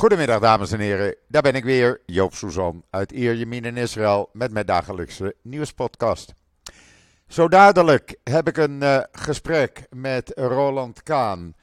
Goedemiddag 0.00 0.40
dames 0.40 0.72
en 0.72 0.80
heren, 0.80 1.14
daar 1.28 1.42
ben 1.42 1.54
ik 1.54 1.64
weer, 1.64 2.00
Joop 2.06 2.34
Suzan 2.34 2.84
uit 2.90 3.12
Ierjemien 3.12 3.64
in 3.64 3.76
Israël 3.76 4.28
met 4.32 4.52
mijn 4.52 4.66
dagelijkse 4.66 5.34
nieuwspodcast. 5.42 6.34
Zo 7.28 7.48
dadelijk 7.48 8.16
heb 8.24 8.48
ik 8.48 8.56
een 8.56 8.82
uh, 8.82 9.00
gesprek 9.12 9.86
met 9.90 10.32
Roland 10.34 11.02
Kaan. 11.02 11.54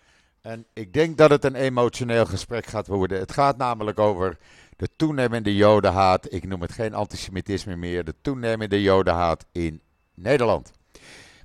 En 0.41 0.65
ik 0.73 0.93
denk 0.93 1.17
dat 1.17 1.29
het 1.29 1.43
een 1.43 1.55
emotioneel 1.55 2.25
gesprek 2.25 2.65
gaat 2.65 2.87
worden. 2.87 3.19
Het 3.19 3.31
gaat 3.31 3.57
namelijk 3.57 3.99
over 3.99 4.37
de 4.75 4.89
toenemende 4.95 5.55
jodenhaat. 5.55 6.33
Ik 6.33 6.47
noem 6.47 6.61
het 6.61 6.71
geen 6.71 6.93
antisemitisme 6.93 7.75
meer. 7.75 8.03
De 8.03 8.15
toenemende 8.21 8.81
jodenhaat 8.81 9.45
in 9.51 9.81
Nederland. 10.13 10.71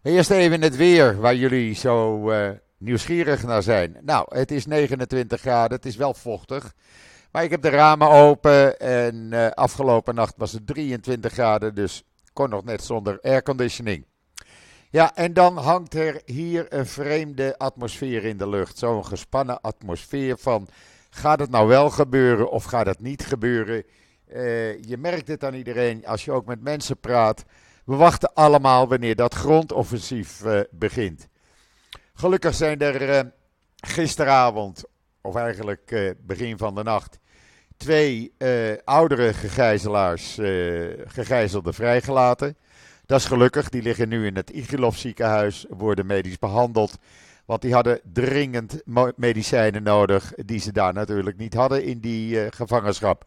Maar 0.03 0.13
eerst 0.13 0.31
even 0.31 0.63
het 0.63 0.77
weer, 0.77 1.21
waar 1.21 1.37
jullie 1.37 1.75
zo 1.75 2.31
uh, 2.31 2.51
nieuwsgierig 2.83 3.43
naar 3.43 3.63
zijn. 3.63 3.97
Nou, 4.01 4.37
het 4.37 4.51
is 4.51 4.67
29 4.67 5.41
graden, 5.41 5.77
het 5.77 5.87
is 5.87 5.97
wel 5.97 6.15
vochtig. 6.15 6.75
Maar 7.33 7.45
ik 7.45 7.51
heb 7.51 7.63
de 7.63 7.69
ramen 7.69 8.09
open 8.09 8.79
en 8.79 9.29
uh, 9.33 9.51
afgelopen 9.51 10.15
nacht 10.15 10.35
was 10.37 10.53
het 10.53 10.67
23 10.67 11.33
graden, 11.33 11.75
dus 11.75 12.03
kon 12.33 12.49
nog 12.49 12.65
net 12.65 12.85
zonder 12.85 13.19
airconditioning. 13.21 14.05
Ja, 14.91 15.15
en 15.15 15.33
dan 15.33 15.57
hangt 15.57 15.95
er 15.95 16.23
hier 16.25 16.67
een 16.69 16.87
vreemde 16.87 17.59
atmosfeer 17.59 18.25
in 18.25 18.37
de 18.37 18.49
lucht. 18.49 18.79
Zo'n 18.79 19.07
gespannen 19.07 19.61
atmosfeer 19.61 20.39
van 20.39 20.69
gaat 21.11 21.41
het 21.41 21.51
nou 21.51 21.69
wel 21.69 21.91
gebeuren 21.91 22.51
of 22.51 22.65
gaat 22.65 22.87
het 22.87 23.01
niet 23.01 23.27
gebeuren? 23.27 23.85
Uh, 24.35 24.83
je 24.83 24.97
merkt 24.99 25.29
het 25.29 25.45
aan 25.45 25.55
iedereen 25.55 26.07
als 26.07 26.25
je 26.25 26.33
ook 26.33 26.47
met 26.47 26.63
mensen 26.63 26.99
praat. 26.99 27.45
We 27.85 27.97
wachten 27.97 28.35
allemaal 28.35 28.89
wanneer 28.89 29.17
dat 29.17 29.35
grondoffensief 29.35 30.45
uh, 30.45 30.61
begint. 30.71 31.29
Gelukkig 32.15 32.55
zijn 32.55 32.81
er 32.81 33.09
uh, 33.09 33.31
gisteravond, 33.77 34.85
of 35.21 35.35
eigenlijk 35.35 36.15
begin 36.21 36.59
van 36.59 36.75
de 36.75 36.83
nacht, 36.83 37.19
twee 37.77 38.33
oudere 38.85 39.33
gegijzelaars, 39.33 40.39
gegijzelden 41.07 41.75
vrijgelaten. 41.75 42.57
Dat 43.07 43.21
is 43.21 43.27
gelukkig, 43.27 43.69
die 43.69 43.83
liggen 43.83 44.09
nu 44.09 44.27
in 44.27 44.37
het 44.37 44.51
Igilov 44.51 44.97
ziekenhuis, 44.97 45.67
worden 45.69 46.07
medisch 46.07 46.39
behandeld. 46.39 46.99
Want 47.45 47.63
die 47.63 47.75
hadden 47.75 48.01
dringend 48.13 48.83
medicijnen 49.17 49.83
nodig, 49.83 50.33
die 50.35 50.61
ze 50.61 50.73
daar 50.73 50.93
natuurlijk 50.93 51.37
niet 51.37 51.55
hadden 51.55 51.85
in 51.85 52.01
die 52.01 52.53
gevangenschap. 52.53 53.25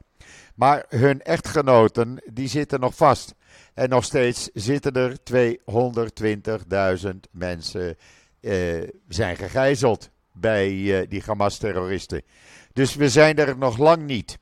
Maar 0.56 0.86
hun 0.90 1.22
echtgenoten, 1.22 2.22
die 2.34 2.48
zitten 2.48 2.80
nog 2.80 2.96
vast. 2.96 3.36
En 3.74 3.90
nog 3.90 4.04
steeds 4.04 4.50
zitten 4.54 4.94
er 4.94 5.18
220.000 7.08 7.12
mensen 7.32 7.98
zijn 9.08 9.36
gegijzeld 9.36 10.10
bij 10.34 10.72
uh, 10.72 11.10
die 11.10 11.24
Hamas-terroristen. 11.26 12.22
Dus 12.74 12.96
we 12.96 13.10
zijn 13.10 13.38
er 13.38 13.58
nog 13.58 13.78
lang 13.78 14.04
niet. 14.04 14.38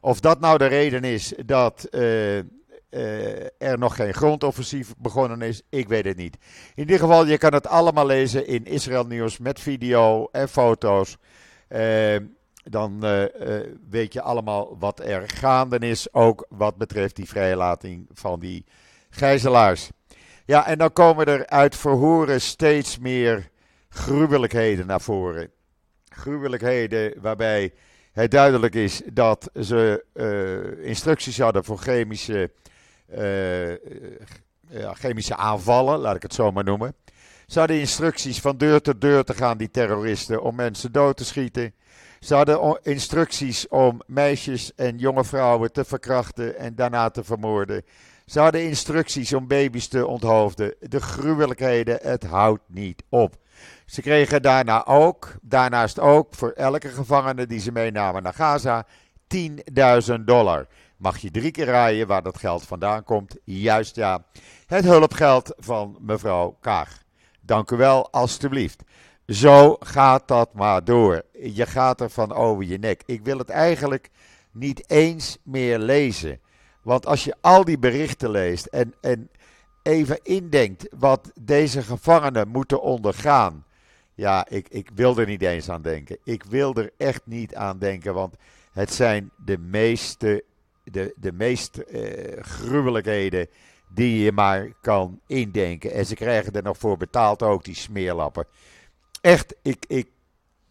Of 0.00 0.20
dat 0.20 0.40
nou 0.40 0.58
de 0.58 0.66
reden 0.66 1.04
is 1.04 1.32
dat 1.46 1.88
uh, 1.90 2.38
er 3.58 3.78
nog 3.78 3.96
geen 3.96 4.14
grondoffensief 4.14 4.94
begonnen 4.98 5.42
is, 5.42 5.62
ik 5.68 5.88
weet 5.88 6.04
het 6.04 6.16
niet. 6.16 6.36
In 6.74 6.82
ieder 6.82 6.98
geval, 6.98 7.26
je 7.26 7.38
kan 7.38 7.54
het 7.54 7.66
allemaal 7.66 8.06
lezen 8.06 8.46
in 8.46 8.64
Israël 8.64 9.04
Nieuws 9.04 9.38
met 9.38 9.60
video 9.60 10.28
en 10.32 10.48
foto's. 10.48 11.16
Dan 12.64 13.00
weet 13.90 14.12
je 14.12 14.22
allemaal 14.22 14.78
wat 14.78 15.00
er 15.00 15.28
gaande 15.28 15.78
is, 15.78 16.12
ook 16.12 16.46
wat 16.48 16.76
betreft 16.76 17.16
die 17.16 17.28
vrijlating 17.28 18.08
van 18.12 18.40
die 18.40 18.64
gijzelaars. 19.10 19.90
Ja, 20.46 20.66
en 20.66 20.78
dan 20.78 20.92
komen 20.92 21.26
er 21.26 21.46
uit 21.46 21.76
verhoren 21.76 22.40
steeds 22.40 22.98
meer 22.98 23.50
gruwelijkheden 23.88 24.86
naar 24.86 25.00
voren. 25.00 25.50
Gruwelijkheden 26.08 27.14
waarbij 27.20 27.72
het 28.12 28.30
duidelijk 28.30 28.74
is 28.74 29.02
dat 29.12 29.50
ze 29.60 30.04
instructies 30.82 31.38
hadden 31.38 31.64
voor 31.64 31.78
chemische 31.78 32.50
ja, 34.68 34.94
chemische 34.94 35.36
aanvallen, 35.36 35.98
laat 35.98 36.16
ik 36.16 36.22
het 36.22 36.34
zo 36.34 36.52
maar 36.52 36.64
noemen. 36.64 36.94
Ze 37.46 37.58
hadden 37.58 37.78
instructies 37.78 38.40
van 38.40 38.56
deur 38.56 38.80
tot 38.80 39.00
deur 39.00 39.24
te 39.24 39.34
gaan, 39.34 39.58
die 39.58 39.70
terroristen, 39.70 40.42
om 40.42 40.54
mensen 40.54 40.92
dood 40.92 41.16
te 41.16 41.24
schieten. 41.24 41.74
Ze 42.20 42.34
hadden 42.34 42.78
instructies 42.82 43.68
om 43.68 44.02
meisjes 44.06 44.74
en 44.74 44.98
jonge 44.98 45.24
vrouwen 45.24 45.72
te 45.72 45.84
verkrachten 45.84 46.56
en 46.56 46.74
daarna 46.74 47.10
te 47.10 47.24
vermoorden. 47.24 47.84
Ze 48.26 48.40
hadden 48.40 48.64
instructies 48.64 49.32
om 49.32 49.46
baby's 49.46 49.88
te 49.88 50.06
onthoofden. 50.06 50.74
De 50.80 51.00
gruwelijkheden, 51.00 51.98
het 52.02 52.24
houdt 52.24 52.62
niet 52.66 53.02
op. 53.08 53.36
Ze 53.86 54.02
kregen 54.02 54.42
daarna 54.42 54.86
ook, 54.86 55.34
daarnaast 55.42 56.00
ook, 56.00 56.34
voor 56.34 56.50
elke 56.50 56.88
gevangene 56.88 57.46
die 57.46 57.60
ze 57.60 57.72
meenamen 57.72 58.22
naar 58.22 58.34
Gaza, 58.34 58.86
10.000 59.36 60.20
dollar. 60.20 60.66
Mag 60.96 61.18
je 61.18 61.30
drie 61.30 61.50
keer 61.50 61.64
rijden 61.64 62.06
waar 62.06 62.22
dat 62.22 62.38
geld 62.38 62.62
vandaan 62.62 63.04
komt? 63.04 63.36
Juist 63.44 63.96
ja. 63.96 64.24
Het 64.66 64.84
hulpgeld 64.84 65.54
van 65.56 65.96
mevrouw 66.00 66.56
Kaag. 66.60 67.02
Dank 67.40 67.70
u 67.70 67.76
wel, 67.76 68.12
alstublieft. 68.12 68.82
Zo 69.26 69.76
gaat 69.80 70.28
dat 70.28 70.54
maar 70.54 70.84
door. 70.84 71.22
Je 71.32 71.66
gaat 71.66 72.00
er 72.00 72.10
van 72.10 72.32
over 72.32 72.64
je 72.64 72.78
nek. 72.78 73.02
Ik 73.06 73.24
wil 73.24 73.38
het 73.38 73.48
eigenlijk 73.48 74.10
niet 74.52 74.90
eens 74.90 75.38
meer 75.42 75.78
lezen. 75.78 76.40
Want 76.84 77.06
als 77.06 77.24
je 77.24 77.34
al 77.40 77.64
die 77.64 77.78
berichten 77.78 78.30
leest 78.30 78.66
en, 78.66 78.94
en 79.00 79.30
even 79.82 80.18
indenkt 80.22 80.86
wat 80.98 81.32
deze 81.40 81.82
gevangenen 81.82 82.48
moeten 82.48 82.82
ondergaan. 82.82 83.64
Ja, 84.14 84.46
ik, 84.48 84.68
ik 84.68 84.90
wil 84.94 85.18
er 85.18 85.26
niet 85.26 85.42
eens 85.42 85.68
aan 85.68 85.82
denken. 85.82 86.18
Ik 86.24 86.44
wil 86.44 86.74
er 86.74 86.90
echt 86.96 87.22
niet 87.24 87.54
aan 87.54 87.78
denken, 87.78 88.14
want 88.14 88.34
het 88.72 88.92
zijn 88.92 89.30
de 89.44 89.58
meeste 89.58 90.44
de, 90.84 91.14
de 91.16 91.32
meest 91.32 91.78
uh, 91.88 92.42
gruwelijkheden 92.42 93.48
die 93.88 94.24
je 94.24 94.32
maar 94.32 94.72
kan 94.80 95.20
indenken. 95.26 95.92
En 95.92 96.06
ze 96.06 96.14
krijgen 96.14 96.52
er 96.52 96.62
nog 96.62 96.78
voor 96.78 96.96
betaald 96.96 97.42
ook, 97.42 97.64
die 97.64 97.74
smeerlappen. 97.74 98.46
Echt, 99.20 99.54
ik, 99.62 99.84
ik, 99.88 100.08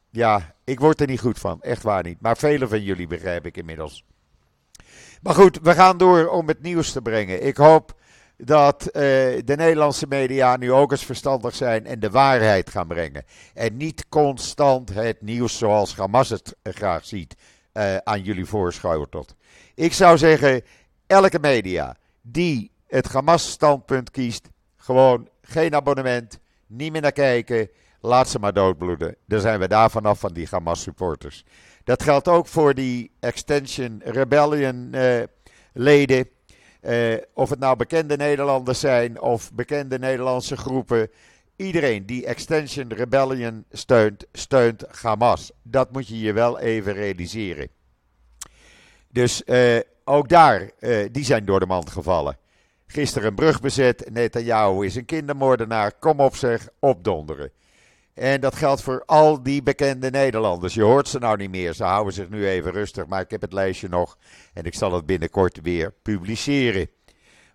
ja, 0.10 0.56
ik 0.64 0.80
word 0.80 1.02
er 1.02 1.08
niet 1.08 1.20
goed 1.20 1.40
van. 1.40 1.62
Echt 1.62 1.84
waar 1.84 2.04
niet. 2.04 2.22
Maar 2.22 2.38
velen 2.38 2.70
van 2.70 2.82
jullie 2.84 3.08
begrijp 3.08 3.46
ik 3.46 3.58
inmiddels. 3.58 4.06
Maar 5.24 5.36
goed, 5.36 5.60
we 5.62 5.74
gaan 5.74 5.98
door 5.98 6.28
om 6.28 6.48
het 6.48 6.62
nieuws 6.62 6.92
te 6.92 7.02
brengen. 7.02 7.46
Ik 7.46 7.58
hoop 7.58 8.00
dat 8.38 8.84
uh, 8.86 8.92
de 8.94 9.54
Nederlandse 9.56 10.06
media 10.08 10.58
nu 10.58 10.72
ook 10.72 10.92
eens 10.92 11.06
verstandig 11.06 11.56
zijn 11.56 11.86
en 11.86 12.00
de 12.00 12.10
waarheid 12.10 12.70
gaan 12.70 12.88
brengen. 12.88 13.24
En 13.54 13.78
niet 13.78 14.06
constant 14.10 14.94
het 14.94 15.22
nieuws 15.22 15.58
zoals 15.58 15.96
Hamas 15.96 16.30
het 16.30 16.56
graag 16.64 17.06
ziet 17.06 17.36
uh, 17.74 17.98
aan 17.98 18.22
jullie 18.22 18.46
voorschotelt. 18.46 19.36
Ik 19.76 19.94
zou 19.94 20.18
zeggen, 20.18 20.62
elke 21.08 21.40
media 21.40 21.98
die 22.22 22.72
het 22.88 23.12
Hamas-standpunt 23.12 24.12
kiest, 24.12 24.50
gewoon 24.76 25.30
geen 25.42 25.76
abonnement, 25.76 26.40
niet 26.68 26.92
meer 26.92 27.02
naar 27.02 27.12
kijken, 27.12 27.70
laat 28.02 28.30
ze 28.30 28.40
maar 28.40 28.54
doodbloeden. 28.54 29.16
Dan 29.26 29.40
zijn 29.40 29.60
we 29.60 29.68
daar 29.68 29.92
vanaf 29.92 30.20
van 30.20 30.34
die 30.34 30.48
Hamas-supporters. 30.52 31.46
Dat 31.84 32.04
geldt 32.04 32.28
ook 32.28 32.48
voor 32.48 32.74
die 32.74 33.12
Extension 33.20 34.02
Rebellion 34.04 34.90
uh, 34.96 35.24
leden. 35.74 36.30
Uh, 36.82 37.18
of 37.34 37.50
het 37.50 37.60
nou 37.60 37.76
bekende 37.76 38.16
Nederlanders 38.16 38.80
zijn 38.80 39.22
of 39.22 39.54
bekende 39.54 40.00
Nederlandse 40.00 40.58
groepen. 40.58 41.10
Iedereen 41.56 42.06
die 42.06 42.26
Extension 42.26 42.94
Rebellion 42.94 43.66
steunt, 43.72 44.26
steunt 44.32 44.86
Hamas. 45.02 45.52
Dat 45.62 45.92
moet 45.92 46.08
je 46.08 46.20
je 46.20 46.34
wel 46.34 46.60
even 46.60 46.94
realiseren. 46.94 47.68
Dus 49.10 49.42
uh, 49.46 49.80
ook 50.04 50.30
daar, 50.30 50.72
die 51.12 51.24
zijn 51.24 51.46
door 51.46 51.60
de 51.60 51.66
mand 51.66 51.90
gevallen. 51.90 52.38
Gisteren 52.88 53.28
een 53.28 53.36
brug 53.36 53.62
bezet, 53.62 54.10
Netanyahu 54.12 54.86
is 54.86 54.96
een 54.96 55.06
kindermoordenaar, 55.06 55.92
kom 56.00 56.20
op 56.20 56.36
zeg, 56.36 56.68
opdonderen. 56.80 57.52
En 58.14 58.42
dat 58.42 58.56
geldt 58.56 58.82
voor 58.82 59.04
al 59.06 59.44
die 59.44 59.64
bekende 59.64 60.10
Nederlanders. 60.10 60.74
Je 60.74 60.82
hoort 60.82 61.08
ze 61.08 61.20
nou 61.20 61.38
niet 61.38 61.50
meer, 61.50 61.74
ze 61.74 61.84
houden 61.84 62.14
zich 62.14 62.30
nu 62.30 62.48
even 62.48 62.72
rustig, 62.72 63.08
maar 63.08 63.22
ik 63.22 63.32
heb 63.32 63.42
het 63.42 63.54
lijstje 63.54 63.90
nog 63.90 64.18
en 64.54 64.64
ik 64.64 64.74
zal 64.74 64.94
het 64.94 65.06
binnenkort 65.06 65.62
weer 65.62 65.94
publiceren. 66.02 66.88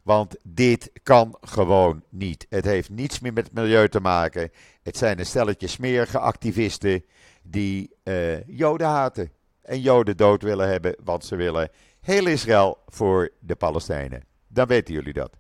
Want 0.03 0.37
dit 0.43 0.91
kan 1.03 1.37
gewoon 1.41 2.03
niet. 2.09 2.47
Het 2.49 2.65
heeft 2.65 2.91
niets 2.91 3.21
meer 3.21 3.33
met 3.33 3.45
het 3.45 3.55
milieu 3.55 3.89
te 3.89 4.01
maken. 4.01 4.51
Het 4.83 4.97
zijn 4.97 5.19
een 5.19 5.27
stelletje 5.27 5.67
smerige 5.67 6.19
activisten 6.19 7.05
die 7.43 7.91
uh, 8.05 8.47
Joden 8.47 8.87
haten 8.87 9.33
en 9.63 9.81
Joden 9.81 10.17
dood 10.17 10.43
willen 10.43 10.69
hebben, 10.69 10.97
want 11.05 11.25
ze 11.25 11.37
willen 11.37 11.71
heel 12.01 12.27
Israël 12.27 12.79
voor 12.87 13.31
de 13.41 13.57
Palestijnen. 13.57 14.25
Dan 14.49 14.67
weten 14.67 14.95
jullie 14.95 15.13
dat. 15.13 15.31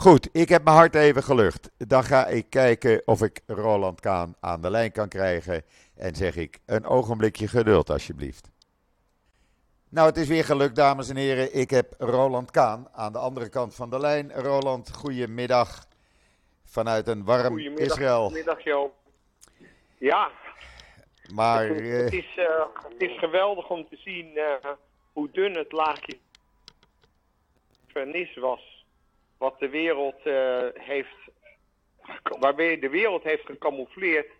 Goed, 0.00 0.28
ik 0.32 0.48
heb 0.48 0.64
mijn 0.64 0.76
hart 0.76 0.94
even 0.94 1.22
gelucht. 1.22 1.70
Dan 1.76 2.04
ga 2.04 2.26
ik 2.26 2.50
kijken 2.50 3.02
of 3.04 3.22
ik 3.22 3.40
Roland 3.46 4.00
Kaan 4.00 4.34
aan 4.40 4.60
de 4.60 4.70
lijn 4.70 4.92
kan 4.92 5.08
krijgen. 5.08 5.62
En 5.96 6.14
zeg 6.14 6.36
ik, 6.36 6.58
een 6.66 6.86
ogenblikje 6.86 7.48
geduld 7.48 7.90
alsjeblieft. 7.90 8.50
Nou, 9.88 10.06
het 10.08 10.16
is 10.16 10.28
weer 10.28 10.44
gelukt, 10.44 10.76
dames 10.76 11.08
en 11.08 11.16
heren. 11.16 11.54
Ik 11.54 11.70
heb 11.70 11.94
Roland 11.98 12.50
Kaan 12.50 12.88
aan 12.92 13.12
de 13.12 13.18
andere 13.18 13.48
kant 13.48 13.74
van 13.74 13.90
de 13.90 13.98
lijn. 14.00 14.32
Roland, 14.32 14.94
goedemiddag. 14.94 15.86
Vanuit 16.64 17.08
een 17.08 17.24
warm 17.24 17.58
Israël. 17.58 18.22
Goedemiddag, 18.22 18.64
Joop. 18.64 18.94
Ja, 19.98 20.30
Maar, 21.34 21.66
het, 21.66 21.80
is, 21.80 22.02
het, 22.02 22.12
is, 22.12 22.36
uh, 22.36 22.46
het 22.88 23.02
is 23.10 23.18
geweldig 23.18 23.68
om 23.68 23.88
te 23.88 23.96
zien 23.96 24.30
uh, 24.34 24.70
hoe 25.12 25.30
dun 25.32 25.56
het 25.56 25.72
laagje 25.72 26.18
vernis 27.86 28.36
was. 28.36 28.69
Wat 29.40 29.58
de 29.58 29.68
wereld 29.68 30.26
uh, 30.26 30.66
heeft, 30.74 31.16
waarmee 32.38 32.78
de 32.78 32.88
wereld 32.88 33.22
heeft 33.22 33.46
gecamoufleerd 33.46 34.30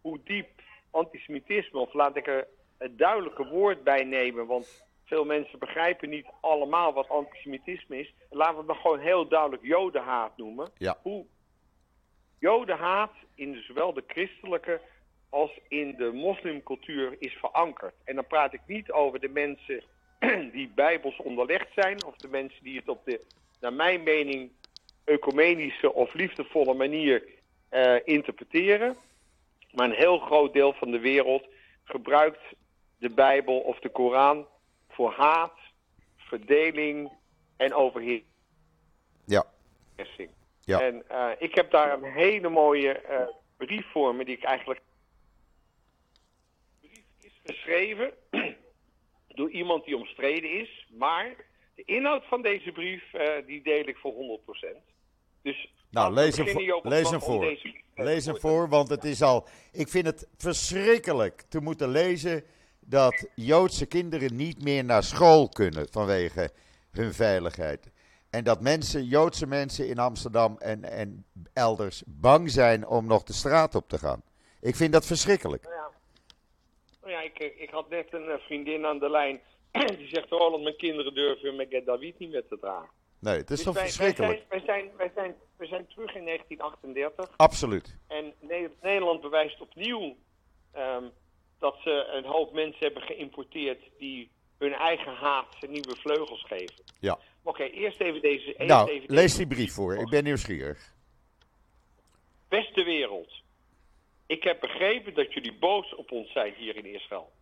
hoe 0.00 0.20
diep 0.24 0.48
antisemitisme, 0.90 1.78
of 1.78 1.92
laat 1.92 2.16
ik 2.16 2.26
er 2.26 2.46
het 2.78 2.98
duidelijke 2.98 3.46
woord 3.46 3.84
bij 3.84 4.04
nemen, 4.04 4.46
want 4.46 4.84
veel 5.04 5.24
mensen 5.24 5.58
begrijpen 5.58 6.08
niet 6.08 6.26
allemaal 6.40 6.92
wat 6.92 7.08
antisemitisme 7.08 7.98
is. 7.98 8.14
Laten 8.30 8.52
we 8.52 8.58
het 8.58 8.66
maar 8.66 8.76
gewoon 8.76 8.98
heel 8.98 9.28
duidelijk 9.28 9.62
jodenhaat 9.62 10.36
noemen. 10.36 10.70
Ja. 10.78 10.98
Hoe 11.02 11.26
jodenhaat 12.38 13.12
in 13.34 13.62
zowel 13.62 13.92
de 13.92 14.04
christelijke 14.06 14.80
als 15.28 15.58
in 15.68 15.94
de 15.96 16.12
moslimcultuur 16.12 17.16
is 17.18 17.32
verankerd. 17.32 17.94
En 18.04 18.14
dan 18.14 18.26
praat 18.26 18.52
ik 18.52 18.60
niet 18.66 18.90
over 18.90 19.20
de 19.20 19.28
mensen 19.28 19.82
die 20.56 20.72
bijbels 20.74 21.16
onderlegd 21.16 21.68
zijn, 21.74 22.04
of 22.04 22.16
de 22.16 22.28
mensen 22.28 22.64
die 22.64 22.78
het 22.78 22.88
op 22.88 23.04
de, 23.04 23.20
naar 23.60 23.72
mijn 23.72 24.02
mening, 24.02 24.50
ecumenische 25.04 25.92
of 25.94 26.14
liefdevolle 26.14 26.74
manier 26.74 27.24
uh, 27.70 27.96
interpreteren. 28.04 28.96
Maar 29.72 29.88
een 29.88 29.96
heel 29.96 30.18
groot 30.18 30.52
deel 30.52 30.72
van 30.72 30.90
de 30.90 31.00
wereld 31.00 31.46
gebruikt 31.84 32.40
de 32.98 33.10
Bijbel 33.10 33.58
of 33.58 33.78
de 33.78 33.88
Koran 33.88 34.46
voor 34.88 35.12
haat, 35.12 35.58
verdeling 36.16 37.12
en 37.56 37.74
overheersing. 37.74 38.26
Ja. 39.24 39.44
ja. 40.60 40.80
En 40.80 41.04
uh, 41.10 41.30
ik 41.38 41.54
heb 41.54 41.70
daar 41.70 41.92
een 41.92 42.12
hele 42.12 42.48
mooie 42.48 43.02
uh, 43.10 43.20
brief 43.56 43.86
voor 43.90 44.14
me 44.14 44.24
die 44.24 44.36
ik 44.36 44.44
eigenlijk. 44.44 44.80
De 46.80 46.88
brief 46.88 47.04
is 47.20 47.40
geschreven 47.44 48.12
door 49.38 49.50
iemand 49.50 49.84
die 49.84 49.96
omstreden 49.96 50.50
is, 50.50 50.86
maar 50.90 51.34
de 51.78 51.84
inhoud 51.84 52.24
van 52.24 52.42
deze 52.42 52.72
brief 52.72 53.02
uh, 53.14 53.46
die 53.46 53.62
deel 53.62 53.88
ik 53.88 53.96
voor 53.96 54.12
100%. 54.12 54.16
Dus 55.42 55.72
nou, 55.90 56.12
lees 56.12 56.36
hem, 56.36 56.48
voor, 56.48 56.80
lees 56.82 57.10
hem 57.10 57.20
voor. 57.20 57.58
Lees 57.94 58.26
hem 58.26 58.36
voor, 58.36 58.68
want 58.68 58.88
het 58.88 59.04
is 59.04 59.22
al. 59.22 59.48
Ik 59.72 59.88
vind 59.88 60.06
het 60.06 60.28
verschrikkelijk 60.36 61.44
te 61.48 61.60
moeten 61.60 61.88
lezen 61.88 62.44
dat 62.80 63.30
Joodse 63.34 63.86
kinderen 63.86 64.36
niet 64.36 64.62
meer 64.62 64.84
naar 64.84 65.02
school 65.02 65.48
kunnen 65.48 65.88
vanwege 65.90 66.50
hun 66.90 67.12
veiligheid. 67.12 67.90
En 68.30 68.44
dat 68.44 68.60
mensen, 68.60 69.04
Joodse 69.04 69.46
mensen 69.46 69.88
in 69.88 69.98
Amsterdam 69.98 70.56
en, 70.58 70.84
en 70.84 71.24
elders 71.52 72.02
bang 72.06 72.50
zijn 72.50 72.86
om 72.86 73.06
nog 73.06 73.22
de 73.22 73.32
straat 73.32 73.74
op 73.74 73.88
te 73.88 73.98
gaan. 73.98 74.22
Ik 74.60 74.76
vind 74.76 74.92
dat 74.92 75.06
verschrikkelijk. 75.06 75.62
Nou 75.62 75.74
ja, 75.74 75.90
nou 77.00 77.12
ja 77.12 77.20
ik, 77.20 77.38
ik 77.58 77.70
had 77.70 77.88
net 77.88 78.12
een 78.12 78.38
vriendin 78.38 78.86
aan 78.86 78.98
de 78.98 79.10
lijn. 79.10 79.40
Die 79.98 80.08
zegt, 80.08 80.28
Roland, 80.28 80.62
mijn 80.62 80.76
kinderen 80.76 81.14
durven 81.14 81.56
met 81.56 81.82
David 81.84 82.18
niet 82.18 82.30
meer 82.30 82.46
te 82.48 82.58
dragen. 82.58 82.90
Nee, 83.20 83.36
het 83.36 83.50
is 83.50 83.56
dus 83.56 83.64
toch 83.64 83.74
wij, 83.74 83.82
verschrikkelijk. 83.82 84.44
Wij 84.48 84.60
zijn, 84.60 84.66
wij, 84.68 84.90
zijn, 84.94 84.96
wij, 84.96 85.10
zijn, 85.14 85.34
wij 85.56 85.66
zijn 85.66 85.86
terug 85.86 86.14
in 86.14 86.24
1938. 86.24 87.36
Absoluut. 87.36 87.96
En 88.06 88.34
Nederland 88.80 89.20
bewijst 89.20 89.60
opnieuw 89.60 90.16
um, 90.76 91.10
dat 91.58 91.76
ze 91.82 92.08
een 92.12 92.24
hoop 92.24 92.52
mensen 92.52 92.84
hebben 92.84 93.02
geïmporteerd 93.02 93.82
die 93.98 94.30
hun 94.58 94.72
eigen 94.72 95.14
haat 95.14 95.56
nieuwe 95.68 95.96
vleugels 95.96 96.44
geven. 96.44 96.84
Ja. 97.00 97.12
Oké, 97.12 97.22
okay, 97.42 97.70
eerst 97.70 98.00
even 98.00 98.20
deze. 98.20 98.46
Eerst 98.46 98.68
nou, 98.68 98.90
even 98.90 99.14
lees 99.14 99.36
die 99.36 99.46
brief 99.46 99.72
voor. 99.72 99.96
Ik 99.96 100.08
ben 100.08 100.24
nieuwsgierig. 100.24 100.94
Beste 102.48 102.84
wereld, 102.84 103.42
ik 104.26 104.42
heb 104.42 104.60
begrepen 104.60 105.14
dat 105.14 105.32
jullie 105.32 105.54
boos 105.54 105.94
op 105.94 106.10
ons 106.10 106.32
zijn 106.32 106.54
hier 106.54 106.76
in 106.76 106.86
Israël. 106.86 107.32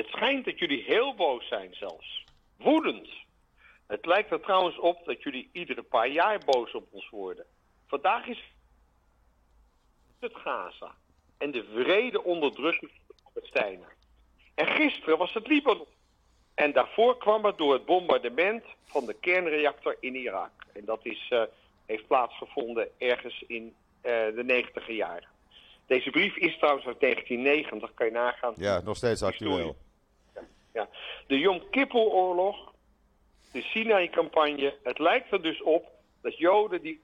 Het 0.00 0.08
schijnt 0.08 0.44
dat 0.44 0.58
jullie 0.58 0.82
heel 0.82 1.14
boos 1.14 1.48
zijn 1.48 1.74
zelfs. 1.74 2.24
Woedend. 2.56 3.08
Het 3.86 4.06
lijkt 4.06 4.30
er 4.30 4.40
trouwens 4.40 4.78
op 4.78 5.04
dat 5.04 5.22
jullie 5.22 5.48
iedere 5.52 5.82
paar 5.82 6.08
jaar 6.08 6.38
boos 6.44 6.72
op 6.72 6.86
ons 6.90 7.08
worden. 7.10 7.46
Vandaag 7.86 8.26
is 8.26 8.52
het 10.18 10.36
Gaza 10.36 10.94
en 11.38 11.50
de 11.50 11.64
vrede 11.74 12.24
onderdrukking 12.24 12.90
van 12.90 13.14
de 13.16 13.22
Palestijnen. 13.32 13.88
En 14.54 14.66
gisteren 14.66 15.18
was 15.18 15.32
het 15.32 15.46
Libanon. 15.46 15.86
En 16.54 16.72
daarvoor 16.72 17.18
kwam 17.18 17.44
het 17.44 17.58
door 17.58 17.72
het 17.72 17.84
bombardement 17.84 18.64
van 18.84 19.06
de 19.06 19.14
kernreactor 19.14 19.96
in 20.00 20.14
Irak. 20.14 20.52
En 20.72 20.84
dat 20.84 21.00
is, 21.02 21.30
uh, 21.30 21.42
heeft 21.86 22.06
plaatsgevonden 22.06 22.88
ergens 22.98 23.44
in 23.46 23.64
uh, 23.64 24.12
de 24.34 24.42
negentiger 24.44 24.94
jaren. 24.94 25.28
Deze 25.86 26.10
brief 26.10 26.36
is 26.36 26.58
trouwens 26.58 26.86
uit 26.86 27.00
1990, 27.00 27.94
kan 27.94 28.06
je 28.06 28.12
nagaan. 28.12 28.54
Ja, 28.56 28.80
nog 28.80 28.96
steeds 28.96 29.22
actueel. 29.22 29.76
Ja. 30.72 30.88
De 31.26 31.38
Yom 31.38 31.70
Kippur-oorlog, 31.70 32.72
de 33.52 33.62
Sinai-campagne. 33.62 34.78
Het 34.82 34.98
lijkt 34.98 35.32
er 35.32 35.42
dus 35.42 35.62
op 35.62 35.90
dat 36.22 36.38
Joden 36.38 36.82
die 36.82 37.00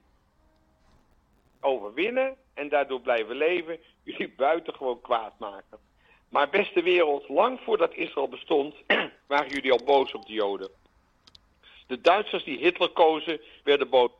overwinnen 1.61 2.37
en 2.53 2.69
daardoor 2.69 3.01
blijven 3.01 3.35
leven, 3.35 3.79
jullie 4.03 4.29
buitengewoon 4.29 5.01
kwaad 5.01 5.39
maken. 5.39 5.79
Maar 6.29 6.49
beste 6.49 6.81
wereld, 6.81 7.29
lang 7.29 7.59
voordat 7.59 7.93
Israël 7.93 8.29
bestond, 8.29 8.75
waren 9.27 9.49
jullie 9.49 9.71
al 9.71 9.83
boos 9.83 10.13
op 10.13 10.25
de 10.25 10.33
Joden. 10.33 10.69
De 11.87 12.01
Duitsers 12.01 12.43
die 12.43 12.57
Hitler 12.57 12.89
kozen, 12.89 13.41
werden 13.63 13.89
boos. 13.89 14.11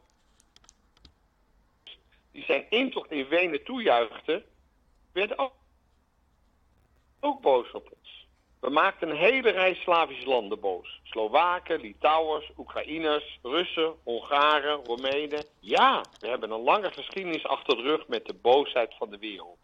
Die 2.31 2.43
zijn 2.43 2.65
intocht 2.69 3.11
in 3.11 3.27
Wenen 3.27 3.63
toejuichten, 3.63 4.43
werden 5.11 5.37
ook, 5.37 5.53
ook 7.19 7.41
boos 7.41 7.71
op 7.71 7.91
ons. 7.99 8.06
We 8.59 8.69
maakten 8.69 9.09
een 9.09 9.15
hele 9.15 9.49
rij 9.49 9.73
Slavische 9.73 10.27
landen 10.27 10.59
boos. 10.59 10.99
Slowaken, 11.03 11.79
Litouwers, 11.79 12.51
Oekraïners, 12.57 13.39
Russen, 13.41 13.93
Hongaren, 14.03 14.85
Roemenen. 14.85 15.45
Ja, 15.59 16.05
we 16.19 16.27
hebben 16.27 16.51
een 16.51 16.63
lange 16.63 16.91
geschiedenis 16.91 17.45
achter 17.45 17.75
de 17.75 17.81
rug 17.81 18.07
met 18.07 18.25
de 18.25 18.33
boosheid 18.33 18.95
van 18.97 19.09
de 19.09 19.17
wereld. 19.17 19.59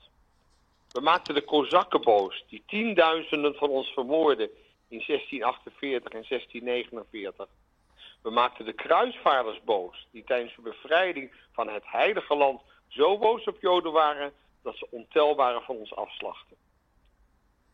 We 0.92 1.02
maakten 1.02 1.34
de 1.34 1.44
Kozakken 1.44 2.02
boos, 2.02 2.46
die 2.50 2.64
tienduizenden 2.68 3.56
van 3.56 3.70
ons 3.70 3.88
vermoorden 3.88 4.50
in 4.88 5.04
1648 5.08 6.12
en 6.12 6.26
1649. 6.30 7.48
We 8.22 8.30
maakten 8.30 8.66
de 8.66 8.74
kruisvaarders 8.74 9.64
boos, 9.64 10.08
die 10.12 10.24
tijdens 10.24 10.56
de 10.56 10.62
bevrijding 10.62 11.32
van 11.52 11.70
het 11.70 11.84
heilige 11.86 12.36
land 12.36 12.62
zo 12.88 13.18
boos 13.18 13.44
op 13.44 13.58
Joden 13.62 13.92
waren 13.92 14.34
dat 14.62 14.78
ze 14.78 14.88
ontelbare 14.90 15.62
van 15.62 15.76
ons 15.76 15.96
afslachten. 15.96 16.58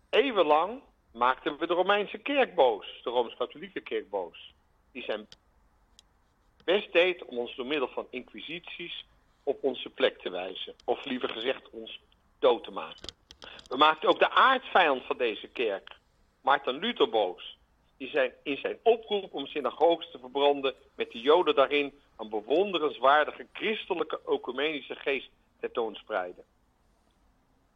Eeuwenlang 0.10 0.82
maakten 1.20 1.58
we 1.58 1.68
de 1.68 1.74
Romeinse 1.74 2.18
kerk 2.18 2.56
boos, 2.56 3.02
de 3.04 3.10
Rooms-Katholieke 3.10 3.82
kerk 3.82 4.10
boos. 4.10 4.54
Die 4.92 5.04
zijn 5.04 5.28
best 6.64 6.92
deed 6.94 7.26
om 7.26 7.38
ons 7.38 7.56
door 7.56 7.66
middel 7.66 7.88
van 7.88 8.08
inquisities 8.10 9.06
op 9.44 9.64
onze 9.64 9.90
plek 9.90 10.22
te 10.22 10.30
wijzen. 10.30 10.76
Of 10.86 11.06
liever 11.06 11.30
gezegd, 11.30 11.70
ons 11.70 12.00
dood 12.40 12.64
te 12.64 12.72
maken. 12.72 13.14
We 13.68 13.78
maakten 13.78 14.10
ook 14.10 14.20
de 14.20 14.30
aardsvijand 14.30 15.04
van 15.04 15.18
deze 15.18 15.48
kerk, 15.48 15.96
Martin 16.42 16.80
Luther, 16.80 17.10
boos. 17.10 17.58
Die 17.98 18.10
zijn 18.10 18.34
in 18.44 18.58
zijn 18.58 18.78
oproep 18.84 19.34
om 19.34 19.48
synagoges 19.48 20.12
te 20.12 20.20
verbranden 20.20 20.74
met 20.96 21.12
de 21.12 21.22
joden 21.22 21.56
daarin 21.56 21.94
een 22.18 22.30
bewonderenswaardige 22.30 23.48
christelijke 23.54 24.20
ecumenische 24.28 24.96
geest 24.96 25.30
tentoonspreiden. 25.60 26.44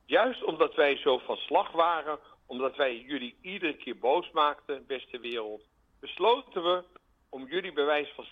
Juist 0.06 0.44
omdat 0.44 0.76
wij 0.76 0.98
zo 0.98 1.18
van 1.18 1.38
slag 1.38 1.72
waren, 1.72 2.20
omdat 2.46 2.76
wij 2.76 3.00
jullie 3.00 3.36
iedere 3.42 3.76
keer 3.76 3.98
boos 3.98 4.32
maakten, 4.32 4.86
beste 4.86 5.20
wereld, 5.20 5.64
besloten 6.00 6.64
we 6.64 6.84
om 7.30 7.48
jullie 7.48 7.74
bewijs 7.74 8.10
van 8.16 8.26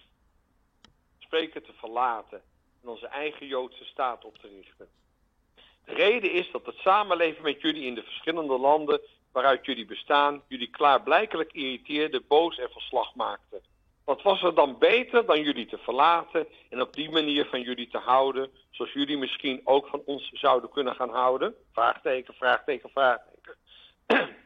spreken 1.19 1.63
te 1.63 1.73
verlaten 1.73 2.41
en 2.81 2.89
onze 2.89 3.07
eigen 3.07 3.47
Joodse 3.47 3.85
staat 3.85 4.25
op 4.25 4.37
te 4.37 4.47
richten. 4.47 4.87
De 5.85 5.93
reden 5.93 6.31
is 6.31 6.51
dat 6.51 6.65
het 6.65 6.75
samenleven 6.75 7.43
met 7.43 7.61
jullie 7.61 7.85
in 7.85 7.95
de 7.95 8.03
verschillende 8.03 8.57
landen 8.57 9.01
waaruit 9.31 9.65
jullie 9.65 9.85
bestaan, 9.85 10.43
jullie 10.47 10.69
klaarblijkelijk 10.69 11.53
irriteerde, 11.53 12.21
boos 12.27 12.57
en 12.57 12.69
verslag 12.69 13.15
maakte. 13.15 13.61
Wat 14.03 14.21
was 14.21 14.43
er 14.43 14.55
dan 14.55 14.77
beter 14.77 15.25
dan 15.25 15.41
jullie 15.41 15.65
te 15.65 15.77
verlaten 15.77 16.47
en 16.69 16.81
op 16.81 16.93
die 16.93 17.09
manier 17.09 17.45
van 17.45 17.61
jullie 17.61 17.87
te 17.87 17.97
houden, 17.97 18.49
zoals 18.69 18.93
jullie 18.93 19.17
misschien 19.17 19.61
ook 19.63 19.87
van 19.87 20.01
ons 20.05 20.29
zouden 20.33 20.69
kunnen 20.69 20.95
gaan 20.95 21.09
houden? 21.09 21.55
Vraagteken, 21.71 22.33
vraagteken, 22.33 22.89
vraagteken. 22.89 23.30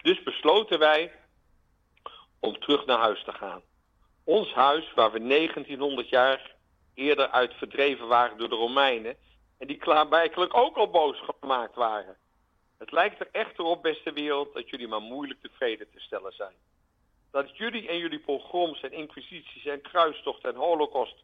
Dus 0.01 0.23
besloten 0.23 0.79
wij 0.79 1.11
om 2.39 2.59
terug 2.59 2.85
naar 2.85 2.99
huis 2.99 3.23
te 3.23 3.31
gaan. 3.31 3.61
Ons 4.23 4.53
huis, 4.53 4.93
waar 4.93 5.11
we 5.11 5.27
1900 5.27 6.09
jaar 6.09 6.55
eerder 6.93 7.29
uit 7.29 7.53
verdreven 7.53 8.07
waren 8.07 8.37
door 8.37 8.49
de 8.49 8.55
Romeinen 8.55 9.15
en 9.57 9.67
die 9.67 9.77
klaarblijkelijk 9.77 10.57
ook 10.57 10.77
al 10.77 10.89
boos 10.89 11.23
gemaakt 11.39 11.75
waren. 11.75 12.17
Het 12.77 12.91
lijkt 12.91 13.19
er 13.19 13.29
echter 13.31 13.63
op, 13.63 13.81
beste 13.81 14.11
wereld, 14.11 14.53
dat 14.53 14.69
jullie 14.69 14.87
maar 14.87 15.01
moeilijk 15.01 15.41
tevreden 15.41 15.87
te 15.91 15.99
stellen 15.99 16.33
zijn. 16.33 16.55
Dat 17.31 17.57
jullie 17.57 17.87
en 17.87 17.97
jullie 17.97 18.19
pogroms 18.19 18.81
en 18.81 18.91
inquisities 18.91 19.65
en 19.65 19.81
kruistochten 19.81 20.49
en 20.49 20.59
holocaust 20.59 21.15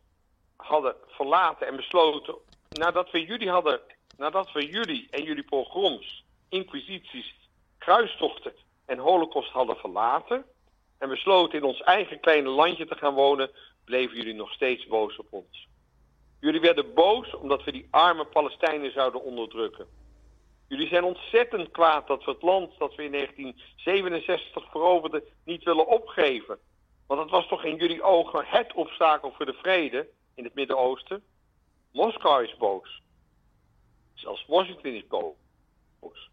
hadden 0.56 0.96
verlaten 1.08 1.68
en 1.68 1.76
besloten, 1.76 2.36
nadat 2.70 3.12
we 3.12 3.26
jullie 3.26 3.50
hadden, 3.50 3.80
nadat 4.18 4.52
we 4.52 4.66
jullie 4.66 5.08
en 5.10 5.24
jullie 5.24 5.44
pogroms, 5.44 6.24
inquisities 6.50 7.36
kruistochten 7.82 8.54
en 8.86 8.98
holocaust 8.98 9.52
hadden 9.52 9.76
verlaten 9.76 10.46
en 10.98 11.10
besloten 11.10 11.60
in 11.60 11.66
ons 11.66 11.82
eigen 11.82 12.20
kleine 12.20 12.50
landje 12.50 12.86
te 12.86 12.96
gaan 12.96 13.14
wonen, 13.14 13.52
bleven 13.86 14.18
jullie 14.18 14.34
nog 14.34 14.52
steeds 14.52 14.88
boos 14.88 15.18
op 15.18 15.28
ons. 15.30 15.68
Jullie 16.40 16.60
werden 16.62 16.94
boos 16.94 17.36
omdat 17.36 17.64
we 17.64 17.72
die 17.72 17.88
arme 17.90 18.26
Palestijnen 18.26 18.92
zouden 18.92 19.24
onderdrukken. 19.24 19.88
Jullie 20.68 20.88
zijn 20.88 21.04
ontzettend 21.04 21.72
kwaad 21.72 22.08
dat 22.08 22.24
we 22.24 22.32
het 22.32 22.42
land 22.42 22.78
dat 22.78 22.96
we 22.96 23.04
in 23.04 23.12
1967 23.12 24.72
veroverden 24.72 25.24
niet 25.46 25.64
willen 25.64 25.88
opgeven. 25.88 26.60
Want 27.08 27.22
het 27.22 27.30
was 27.30 27.48
toch 27.48 27.64
in 27.64 27.76
jullie 27.76 28.04
ogen 28.04 28.46
het 28.46 28.74
obstakel 28.74 29.32
voor 29.32 29.46
de 29.46 29.54
vrede 29.54 30.08
in 30.36 30.44
het 30.44 30.54
Midden-Oosten? 30.54 31.24
Moskou 31.92 32.44
is 32.44 32.58
boos. 32.58 33.02
Zelfs 34.14 34.46
Washington 34.48 34.94
is 34.94 35.08
boos. 35.08 36.31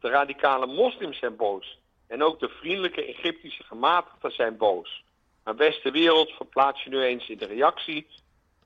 De 0.00 0.08
radicale 0.08 0.66
moslims 0.66 1.18
zijn 1.18 1.36
boos. 1.36 1.78
En 2.06 2.22
ook 2.22 2.40
de 2.40 2.48
vriendelijke 2.48 3.04
Egyptische 3.04 3.62
gematigden 3.62 4.32
zijn 4.32 4.56
boos. 4.56 5.04
Maar 5.44 5.54
beste 5.54 5.90
wereld 5.90 6.30
verplaats 6.30 6.82
je 6.82 6.90
nu 6.90 7.02
eens 7.02 7.28
in 7.28 7.38
de 7.38 7.46
reactie 7.46 8.06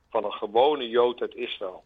van 0.09 0.23
een 0.23 0.33
gewone 0.33 0.89
Jood 0.89 1.21
uit 1.21 1.35
Israël. 1.35 1.83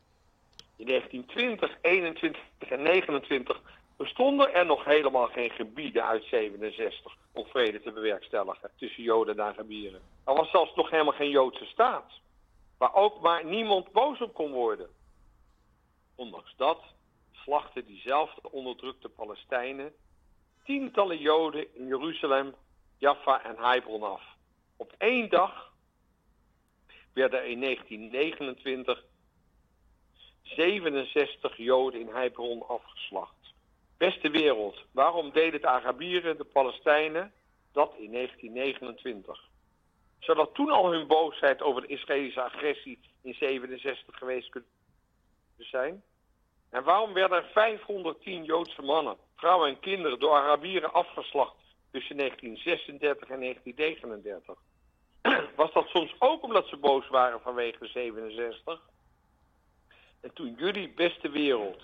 In 0.75 0.85
1920, 0.85 1.77
21 1.81 2.41
en 2.69 2.81
29 2.81 3.61
bestonden 3.97 4.53
er 4.53 4.65
nog 4.65 4.85
helemaal 4.85 5.27
geen 5.27 5.49
gebieden 5.49 6.05
uit 6.05 6.23
67 6.23 7.15
om 7.31 7.45
vrede 7.45 7.81
te 7.81 7.91
bewerkstelligen 7.91 8.71
tussen 8.75 9.03
Joden 9.03 9.37
en 9.37 9.43
Arabieren. 9.43 10.01
Er 10.23 10.33
was 10.33 10.49
zelfs 10.49 10.75
nog 10.75 10.89
helemaal 10.89 11.13
geen 11.13 11.29
Joodse 11.29 11.65
staat, 11.65 12.11
waar 12.77 12.93
ook 12.93 13.21
maar 13.21 13.45
niemand 13.45 13.91
boos 13.91 14.21
op 14.21 14.33
kon 14.33 14.51
worden. 14.51 14.89
Ondanks 16.15 16.53
dat 16.57 16.79
slachten 17.47 17.85
diezelfde 17.85 18.51
onderdrukte 18.51 19.09
Palestijnen 19.09 19.93
tientallen 20.63 21.17
Joden 21.17 21.75
in 21.75 21.87
Jeruzalem, 21.87 22.55
Jaffa 22.97 23.43
en 23.43 23.55
Hebron 23.57 24.03
af. 24.03 24.23
Op 24.75 24.93
één 24.97 25.29
dag 25.29 25.73
werden 27.13 27.39
er 27.39 27.45
in 27.45 27.61
1929 27.61 29.03
67 30.41 31.57
Joden 31.57 31.99
in 31.99 32.15
Hebron 32.15 32.67
afgeslacht. 32.67 33.53
Beste 33.97 34.29
wereld, 34.29 34.85
waarom 34.91 35.31
deden 35.31 35.61
de 35.61 35.67
Arabieren, 35.67 36.37
de 36.37 36.43
Palestijnen, 36.43 37.33
dat 37.71 37.93
in 37.97 38.11
1929? 38.11 39.49
Zou 40.19 40.37
dat 40.37 40.53
toen 40.53 40.71
al 40.71 40.91
hun 40.91 41.07
boosheid 41.07 41.61
over 41.61 41.81
de 41.81 41.87
Israëlische 41.87 42.41
agressie 42.41 42.99
in 43.21 43.33
67 43.33 44.17
geweest 44.17 44.49
kunnen 44.49 44.69
zijn? 45.57 46.03
En 46.69 46.83
waarom 46.83 47.13
werden 47.13 47.37
er 47.37 47.49
510 47.53 48.43
Joodse 48.43 48.81
mannen, 48.81 49.17
vrouwen 49.35 49.69
en 49.69 49.79
kinderen 49.79 50.19
door 50.19 50.33
Arabieren 50.33 50.93
afgeslacht 50.93 51.55
tussen 51.91 52.17
1936 52.17 53.29
en 53.29 53.39
1939? 53.39 54.57
Was 55.55 55.73
dat 55.73 55.87
soms 55.87 56.15
ook 56.19 56.43
omdat 56.43 56.67
ze 56.67 56.77
boos 56.77 57.07
waren 57.07 57.41
vanwege 57.41 57.87
67? 57.87 58.81
En 60.21 60.33
toen 60.33 60.55
jullie 60.57 60.89
beste 60.89 61.29
wereld 61.29 61.81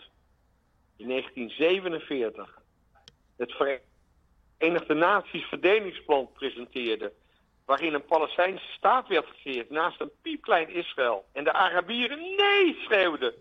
in 0.97 1.07
1947 1.07 2.61
het 3.37 3.51
Verenigde 3.51 4.93
Naties 4.93 5.45
verdelingsplan 5.45 6.31
presenteerde, 6.33 7.13
waarin 7.65 7.93
een 7.93 8.05
Palestijnse 8.05 8.71
staat 8.77 9.07
werd 9.07 9.25
gecreëerd 9.25 9.69
naast 9.69 10.01
een 10.01 10.11
piepklein 10.21 10.69
Israël, 10.69 11.25
en 11.31 11.43
de 11.43 11.53
Arabieren 11.53 12.19
nee 12.19 12.79
schreeuwden, 12.83 13.33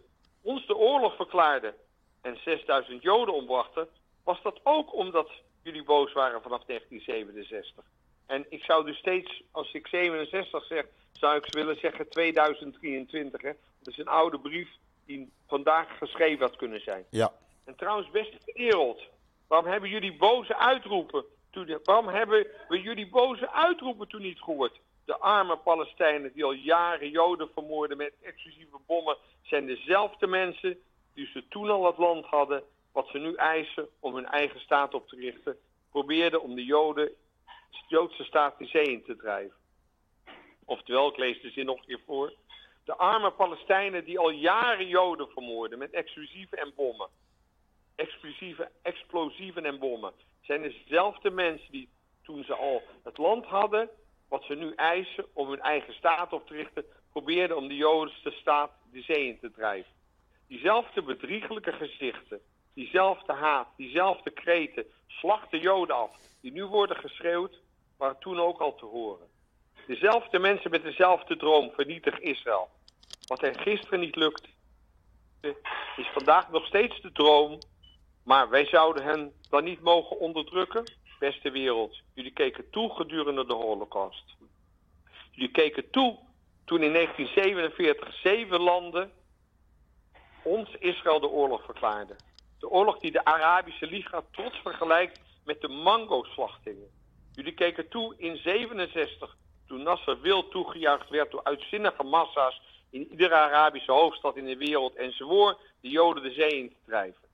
ons 0.43 0.67
de 0.67 0.77
oorlog 0.77 1.17
verklaarden 1.17 1.75
en 2.21 2.37
6000 2.45 3.03
Joden 3.03 3.35
ombrachten, 3.35 3.89
was 4.25 4.43
dat 4.43 4.61
ook 4.63 4.95
omdat 4.95 5.31
jullie 5.63 5.85
boos 5.85 6.13
waren 6.13 6.43
vanaf 6.43 6.65
1967. 6.65 7.85
En 8.27 8.47
ik 8.49 8.65
zou 8.65 8.85
dus 8.85 8.97
steeds, 8.97 9.43
als 9.51 9.73
ik 9.73 9.87
67 9.87 10.65
zeg, 10.65 10.87
zou 11.13 11.37
ik 11.37 11.53
willen 11.53 11.79
zeggen 11.79 12.09
2023. 12.09 13.43
Hè? 13.43 13.53
Dat 13.79 13.93
is 13.93 13.99
een 13.99 14.09
oude 14.09 14.39
brief 14.39 14.69
die 15.07 15.33
vandaag 15.47 15.99
geschreven 15.99 16.47
had 16.47 16.57
kunnen 16.57 16.81
zijn. 16.81 17.05
Ja. 17.11 17.33
En 17.65 17.77
trouwens, 17.77 18.11
beste 18.11 18.39
wereld, 18.55 19.03
waarom 19.47 19.71
hebben 19.71 19.91
jullie 19.91 20.17
boze 20.17 20.57
uitroepen? 20.57 21.25
Toen, 21.51 21.79
waarom 21.85 22.09
hebben 22.09 22.47
we 22.69 22.81
jullie 22.81 23.09
boze 23.09 23.53
uitroepen 23.53 24.09
toen 24.09 24.23
niet 24.23 24.41
gehoord? 24.41 24.81
De 25.05 25.17
arme 25.17 25.57
Palestijnen 25.57 26.33
die 26.33 26.45
al 26.45 26.53
jaren 26.53 27.11
Joden 27.11 27.51
vermoorden 27.53 27.97
met 27.97 28.15
exclusieve 28.23 28.79
bommen, 28.87 29.17
zijn 29.43 29.67
dezelfde 29.67 30.27
mensen 30.27 30.79
die 31.15 31.27
ze 31.27 31.49
toen 31.49 31.71
al 31.71 31.87
het 31.87 31.99
land 31.99 32.27
hadden, 32.27 32.63
wat 32.93 33.09
ze 33.09 33.19
nu 33.19 33.35
eisen 33.35 33.89
om 34.01 34.15
hun 34.15 34.27
eigen 34.27 34.61
staat 34.61 34.95
op 34.95 35.09
te 35.09 35.17
richten, 35.17 35.57
probeerden 35.91 36.43
om 36.43 36.55
de 36.55 36.65
Joden, 36.65 37.11
de 37.71 37.79
Joodse 37.89 38.25
staat 38.25 38.59
de 38.59 38.67
zee 38.67 38.91
in 38.91 39.05
te 39.05 39.17
drijven. 39.17 39.57
Oftewel, 40.65 41.09
ik 41.09 41.17
lees 41.17 41.41
de 41.41 41.51
zin 41.51 41.67
nog 41.67 41.79
een 41.79 41.85
keer 41.85 42.01
voor. 42.07 42.33
De 42.85 42.95
arme 42.95 43.31
Palestijnen 43.31 44.05
die 44.05 44.19
al 44.19 44.31
jaren 44.31 44.89
Joden 44.89 45.29
vermoorden 45.29 45.79
met 45.79 45.91
explosieven 45.91 46.59
en 46.59 46.73
bommen. 46.77 47.09
Explosieve, 47.95 48.71
explosieven 48.83 49.65
en 49.65 49.79
bommen. 49.79 50.13
Zijn 50.41 50.63
dezelfde 50.63 51.31
mensen 51.31 51.73
die 51.73 51.89
toen 52.23 52.45
ze 52.45 52.55
al 52.55 52.83
het 53.03 53.19
land 53.19 53.45
hadden, 53.45 53.91
wat 54.33 54.45
ze 54.45 54.55
nu 54.55 54.73
eisen 54.75 55.27
om 55.33 55.49
hun 55.49 55.61
eigen 55.61 55.95
staat 55.95 56.33
op 56.33 56.47
te 56.47 56.55
richten, 56.55 56.85
probeerden 57.11 57.57
om 57.57 57.69
de 57.69 57.77
Joodse 57.77 58.31
staat 58.31 58.71
de 58.93 59.03
zee 59.03 59.27
in 59.27 59.39
te 59.41 59.51
drijven. 59.51 59.93
Diezelfde 60.49 61.03
bedrieglijke 61.03 61.73
gezichten, 61.73 62.41
diezelfde 62.75 63.33
haat, 63.33 63.69
diezelfde 63.77 64.31
kreten, 64.31 64.87
slachten 65.07 65.61
Joden 65.61 65.97
af, 65.97 66.11
die 66.41 66.53
nu 66.53 66.65
worden 66.65 66.97
geschreeuwd, 66.97 67.61
waren 67.99 68.19
toen 68.19 68.41
ook 68.41 68.59
al 68.59 68.75
te 68.75 68.85
horen. 68.85 69.27
Dezelfde 69.87 70.39
mensen 70.39 70.71
met 70.71 70.83
dezelfde 70.83 71.37
droom, 71.37 71.71
vernietig 71.71 72.19
Israël. 72.19 72.69
Wat 73.27 73.41
hen 73.41 73.59
gisteren 73.59 74.01
niet 74.01 74.17
lukte, 74.17 74.49
is 75.97 76.09
vandaag 76.13 76.51
nog 76.51 76.67
steeds 76.67 77.01
de 77.01 77.13
droom. 77.13 77.59
Maar 78.25 78.49
wij 78.49 78.67
zouden 78.67 79.05
hen 79.05 79.33
dan 79.51 79.65
niet 79.65 79.81
mogen 79.81 80.19
onderdrukken? 80.19 80.85
Beste 81.23 81.51
wereld, 81.51 82.01
jullie 82.15 82.33
keken 82.33 82.71
toe 82.71 82.91
gedurende 82.95 83.47
de 83.47 83.53
Holocaust. 83.53 84.25
Jullie 85.31 85.51
keken 85.51 85.91
toe 85.91 86.19
toen 86.65 86.83
in 86.83 86.93
1947 86.93 88.15
zeven 88.15 88.61
landen 88.61 89.13
ons 90.43 90.71
Israël 90.79 91.21
de 91.21 91.29
oorlog 91.29 91.65
verklaarden. 91.65 92.17
De 92.59 92.69
oorlog 92.69 92.99
die 92.99 93.11
de 93.11 93.25
Arabische 93.25 93.87
Liga 93.87 94.25
trots 94.31 94.59
vergelijkt 94.59 95.21
met 95.45 95.61
de 95.61 95.69
mango-slachtingen. 95.69 96.91
Jullie 97.35 97.55
keken 97.55 97.89
toe 97.89 98.15
in 98.17 98.37
67 98.37 99.37
toen 99.67 99.83
Nasser 99.83 100.21
wild 100.21 100.51
toegejuicht 100.51 101.09
werd 101.09 101.31
door 101.31 101.45
uitzinnige 101.45 102.03
massa's 102.03 102.61
in 102.91 103.11
iedere 103.11 103.35
Arabische 103.35 103.93
hoofdstad 103.93 104.37
in 104.37 104.47
de 104.47 104.57
wereld 104.57 104.95
en 104.95 105.13
zwoer 105.13 105.59
de 105.81 105.89
Joden 105.89 106.23
de 106.23 106.33
zee 106.33 106.59
in 106.59 106.69
te 106.69 106.81
drijven. 106.87 107.29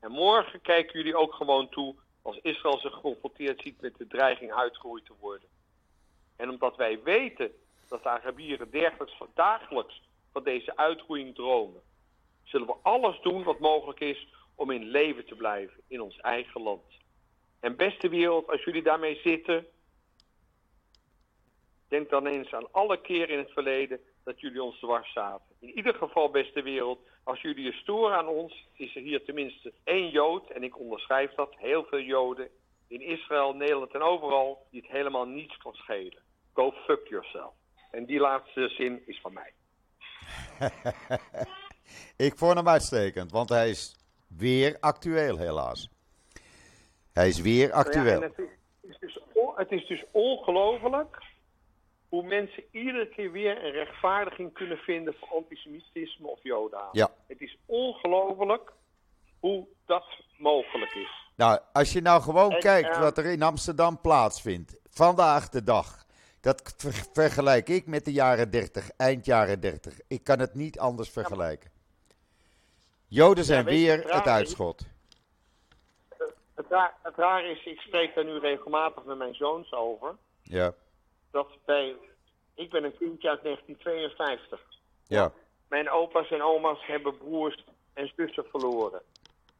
En 0.00 0.10
morgen 0.10 0.60
kijken 0.60 0.98
jullie 0.98 1.16
ook 1.16 1.34
gewoon 1.34 1.68
toe 1.68 1.94
als 2.22 2.38
Israël 2.42 2.78
zich 2.78 2.92
geconfronteerd 2.92 3.62
ziet 3.62 3.80
met 3.80 3.96
de 3.96 4.06
dreiging 4.06 4.52
uitgeroeid 4.52 5.04
te 5.06 5.14
worden. 5.20 5.48
En 6.36 6.50
omdat 6.50 6.76
wij 6.76 7.02
weten 7.02 7.50
dat 7.88 8.02
de 8.02 8.08
Arabieren 8.08 8.70
dergelijks 8.70 9.18
dagelijks 9.34 10.02
van 10.32 10.44
deze 10.44 10.76
uitroeiing 10.76 11.34
dromen, 11.34 11.82
zullen 12.42 12.66
we 12.66 12.76
alles 12.82 13.20
doen 13.20 13.42
wat 13.42 13.58
mogelijk 13.58 14.00
is 14.00 14.28
om 14.54 14.70
in 14.70 14.84
leven 14.84 15.26
te 15.26 15.34
blijven 15.34 15.82
in 15.86 16.00
ons 16.00 16.16
eigen 16.16 16.62
land. 16.62 16.82
En 17.60 17.76
beste 17.76 18.08
wereld, 18.08 18.48
als 18.48 18.64
jullie 18.64 18.82
daarmee 18.82 19.20
zitten, 19.24 19.66
denk 21.88 22.10
dan 22.10 22.26
eens 22.26 22.52
aan 22.52 22.72
alle 22.72 23.00
keren 23.00 23.28
in 23.28 23.38
het 23.38 23.50
verleden 23.50 24.00
dat 24.24 24.40
jullie 24.40 24.62
ons 24.62 24.78
dwars 24.78 25.12
zaten. 25.12 25.54
In 25.58 25.76
ieder 25.76 25.94
geval, 25.94 26.30
beste 26.30 26.62
wereld, 26.62 27.00
als 27.30 27.40
jullie 27.40 27.64
je 27.64 27.72
storen 27.72 28.16
aan 28.16 28.28
ons, 28.28 28.68
is 28.74 28.96
er 28.96 29.02
hier 29.02 29.24
tenminste 29.24 29.72
één 29.84 30.10
Jood, 30.10 30.50
en 30.50 30.62
ik 30.62 30.78
onderschrijf 30.78 31.34
dat, 31.34 31.54
heel 31.56 31.84
veel 31.84 32.00
Joden, 32.00 32.48
in 32.86 33.00
Israël, 33.00 33.52
Nederland 33.52 33.94
en 33.94 34.02
overal, 34.02 34.66
die 34.70 34.80
het 34.80 34.90
helemaal 34.90 35.24
niets 35.26 35.56
kan 35.56 35.74
schelen. 35.74 36.22
Go 36.52 36.72
fuck 36.86 37.08
yourself. 37.08 37.52
En 37.90 38.04
die 38.04 38.20
laatste 38.20 38.68
zin 38.68 39.02
is 39.06 39.20
van 39.20 39.32
mij. 39.32 39.52
ik 42.26 42.36
vond 42.36 42.54
hem 42.54 42.68
uitstekend, 42.68 43.30
want 43.30 43.48
hij 43.48 43.68
is 43.68 43.96
weer 44.38 44.76
actueel, 44.80 45.36
helaas. 45.36 45.88
Hij 47.12 47.28
is 47.28 47.40
weer 47.40 47.72
actueel. 47.72 48.20
Ja, 48.20 48.26
het, 48.26 48.38
is, 48.80 48.98
dus, 48.98 49.18
het 49.54 49.72
is 49.72 49.86
dus 49.86 50.04
ongelooflijk 50.10 51.22
hoe 52.10 52.22
mensen 52.22 52.64
iedere 52.70 53.08
keer 53.08 53.32
weer 53.32 53.64
een 53.64 53.70
rechtvaardiging 53.70 54.52
kunnen 54.52 54.78
vinden 54.78 55.14
voor 55.14 55.28
antisemitisme 55.28 56.26
of 56.26 56.38
joden. 56.42 56.80
Ja. 56.92 57.10
Het 57.26 57.40
is 57.40 57.56
ongelooflijk 57.66 58.72
hoe 59.40 59.66
dat 59.86 60.04
mogelijk 60.38 60.94
is. 60.94 61.28
Nou, 61.36 61.60
als 61.72 61.92
je 61.92 62.00
nou 62.00 62.22
gewoon 62.22 62.58
kijkt 62.58 62.98
wat 62.98 63.18
er 63.18 63.24
in 63.24 63.42
Amsterdam 63.42 64.00
plaatsvindt, 64.00 64.80
vandaag 64.88 65.48
de 65.48 65.62
dag, 65.62 66.04
dat 66.40 66.74
vergelijk 67.12 67.68
ik 67.68 67.86
met 67.86 68.04
de 68.04 68.12
jaren 68.12 68.50
30, 68.50 68.90
eind 68.96 69.26
jaren 69.26 69.60
30. 69.60 70.00
Ik 70.08 70.24
kan 70.24 70.38
het 70.38 70.54
niet 70.54 70.78
anders 70.78 71.10
vergelijken. 71.10 71.70
Joden 73.08 73.44
zijn 73.44 73.64
weer 73.64 74.14
het 74.14 74.26
uitschot. 74.26 74.86
Het, 76.54 76.66
raar, 76.68 76.94
het 77.02 77.16
raar 77.16 77.44
is, 77.44 77.66
ik 77.66 77.80
spreek 77.80 78.14
daar 78.14 78.24
nu 78.24 78.38
regelmatig 78.38 79.04
met 79.04 79.18
mijn 79.18 79.34
zoons 79.34 79.72
over. 79.72 80.16
Ja, 80.42 80.74
Dat 81.30 81.48
bij, 81.64 81.96
ik 82.54 82.70
ben 82.70 82.84
een 82.84 82.96
kindje 82.96 83.28
uit 83.28 83.42
1952. 83.42 84.60
ja, 85.06 85.32
Mijn 85.68 85.90
opa's 85.90 86.30
en 86.30 86.42
oma's 86.42 86.86
hebben 86.86 87.16
broers 87.16 87.64
en 87.94 88.12
zussen 88.16 88.44
verloren. 88.44 89.02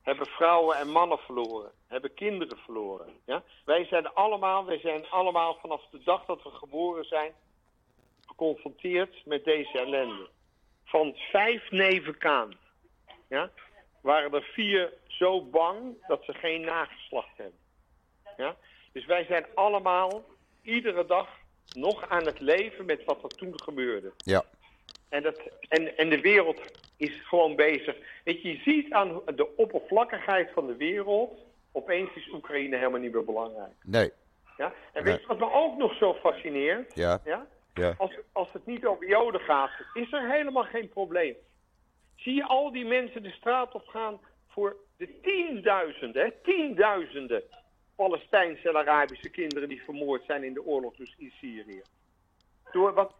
Hebben 0.02 0.26
vrouwen 0.26 0.76
en 0.76 0.88
mannen 0.88 1.18
verloren. 1.18 1.70
Hebben 1.86 2.14
kinderen 2.14 2.58
verloren. 2.58 3.06
Ja? 3.24 3.42
Wij 3.64 3.84
zijn 3.84 4.14
allemaal, 4.14 4.64
wij 4.64 4.78
zijn 4.78 5.10
allemaal 5.10 5.58
vanaf 5.60 5.86
de 5.90 6.02
dag 6.02 6.24
dat 6.24 6.42
we 6.42 6.50
geboren 6.50 7.04
zijn 7.04 7.32
geconfronteerd 8.26 9.26
met 9.26 9.44
deze 9.44 9.78
ellende. 9.78 10.28
Van 10.84 11.14
vijf 11.16 11.70
neven 11.70 12.18
Kaan 12.18 12.58
ja, 13.28 13.50
waren 14.00 14.32
er 14.32 14.42
vier 14.42 14.92
zo 15.06 15.42
bang 15.42 16.06
dat 16.06 16.24
ze 16.24 16.32
geen 16.32 16.60
nageslacht 16.60 17.36
hebben. 17.36 17.58
Ja? 18.36 18.56
Dus 18.92 19.06
wij 19.06 19.24
zijn 19.24 19.46
allemaal 19.54 20.24
iedere 20.62 21.06
dag 21.06 21.28
nog 21.76 22.08
aan 22.08 22.26
het 22.26 22.40
leven 22.40 22.84
met 22.84 23.04
wat 23.04 23.22
er 23.22 23.28
toen 23.28 23.60
gebeurde. 23.62 24.12
ja, 24.16 24.44
En, 25.08 25.22
dat, 25.22 25.40
en, 25.68 25.96
en 25.96 26.08
de 26.08 26.20
wereld 26.20 26.60
is 26.96 27.20
gewoon 27.26 27.56
bezig. 27.56 27.96
Weet 28.24 28.42
je, 28.42 28.48
je 28.48 28.58
ziet 28.64 28.92
aan 28.92 29.20
de 29.34 29.56
oppervlakkigheid 29.56 30.50
van 30.52 30.66
de 30.66 30.76
wereld. 30.76 31.38
Opeens 31.72 32.14
is 32.14 32.28
Oekraïne 32.32 32.76
helemaal 32.76 33.00
niet 33.00 33.12
meer 33.12 33.24
belangrijk. 33.24 33.72
nee, 33.82 34.10
Ja? 34.56 34.72
En 34.92 35.04
weet 35.04 35.20
je 35.20 35.26
wat 35.26 35.38
me 35.38 35.52
ook 35.52 35.76
nog 35.76 35.94
zo 35.94 36.14
fascineert? 36.14 36.94
ja, 36.94 37.20
Ja? 37.24 37.46
ja, 37.74 37.94
Als, 37.98 38.18
als 38.32 38.48
het 38.52 38.66
niet 38.66 38.86
over 38.86 39.08
Joden 39.08 39.40
gaat, 39.40 39.70
is 39.94 40.12
er 40.12 40.30
helemaal 40.30 40.64
geen 40.64 40.88
probleem. 40.88 41.34
Zie 42.16 42.34
je 42.34 42.44
al 42.44 42.72
die 42.72 42.84
mensen 42.84 43.22
de 43.22 43.30
straat 43.30 43.74
op 43.74 43.86
gaan 43.86 44.20
voor 44.48 44.76
de 44.96 45.20
tienduizenden, 45.22 46.24
hè, 46.24 46.30
tienduizenden 46.42 47.42
Palestijnse 48.06 48.68
en 48.68 48.76
Arabische 48.76 49.28
kinderen 49.28 49.68
die 49.68 49.82
vermoord 49.82 50.24
zijn 50.24 50.44
in 50.44 50.54
de 50.54 50.64
oorlog 50.64 50.96
dus 50.96 51.14
in 51.18 51.30
Syrië. 51.30 51.82
Door 52.72 52.94
wat 52.94 53.14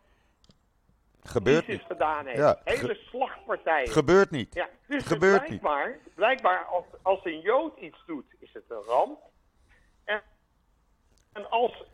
gebeurt 1.22 1.62
ISIS 1.62 1.78
niet. 1.78 1.86
gedaan 1.86 2.26
heeft. 2.26 2.38
Ja, 2.38 2.60
Hele 2.64 2.94
slagpartijen. 2.94 3.88
Gebeurt 3.88 4.30
niet. 4.30 4.54
ja, 4.54 4.68
dus 4.86 5.06
gebeurt 5.06 5.46
blijkbaar, 5.46 5.98
blijkbaar 6.14 6.64
als, 6.64 6.84
als 7.02 7.24
een 7.24 7.40
Jood 7.40 7.78
iets 7.78 8.02
doet, 8.06 8.24
is 8.38 8.52
het 8.52 8.64
een 8.68 8.82
ramp. 8.82 9.20
En, 10.04 10.22
en 11.32 11.50
als 11.50 11.84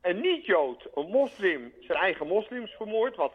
een 0.00 0.20
niet-Jood, 0.20 0.88
een 0.94 1.08
moslim, 1.10 1.72
zijn 1.80 1.98
eigen 1.98 2.26
moslims 2.26 2.70
vermoordt, 2.70 3.16
wat 3.16 3.32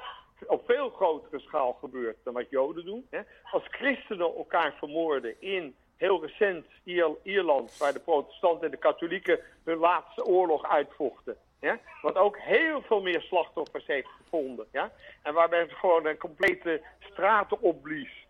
op 0.48 0.66
veel 0.66 0.90
grotere 0.90 1.40
schaal 1.40 1.74
gebeurt 1.74 2.18
dan 2.24 2.34
wat 2.34 2.50
Joden 2.50 2.86
doen. 2.86 3.08
Hè? 3.10 3.22
Als 3.52 3.64
christenen 3.68 4.36
elkaar 4.36 4.74
vermoorden 4.74 5.42
in 5.42 5.76
heel 6.00 6.22
recent 6.26 6.66
Ier- 6.84 7.18
Ierland, 7.24 7.78
waar 7.78 7.94
de 7.94 8.00
protestanten 8.00 8.66
en 8.66 8.72
de 8.72 8.78
katholieken 8.78 9.40
hun 9.64 9.78
laatste 9.78 10.24
oorlog 10.26 10.66
uitvochten. 10.70 11.38
Ja? 11.62 11.80
Wat 12.02 12.16
ook 12.16 12.38
heel 12.40 12.82
veel 12.82 13.02
meer 13.02 13.22
slachtoffers 13.22 13.86
heeft 13.86 14.08
gevonden. 14.08 14.68
Ja? 14.72 14.92
En 15.24 15.34
waarbij 15.34 15.60
het 15.60 15.72
gewoon 15.74 16.06
een 16.06 16.18
complete 16.18 16.82
straten 17.00 17.62
opblies. 17.62 18.28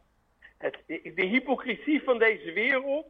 Het, 0.57 0.77
de 0.88 1.25
hypocrisie 1.25 2.03
van 2.03 2.17
deze 2.17 2.51
wereld 2.51 3.05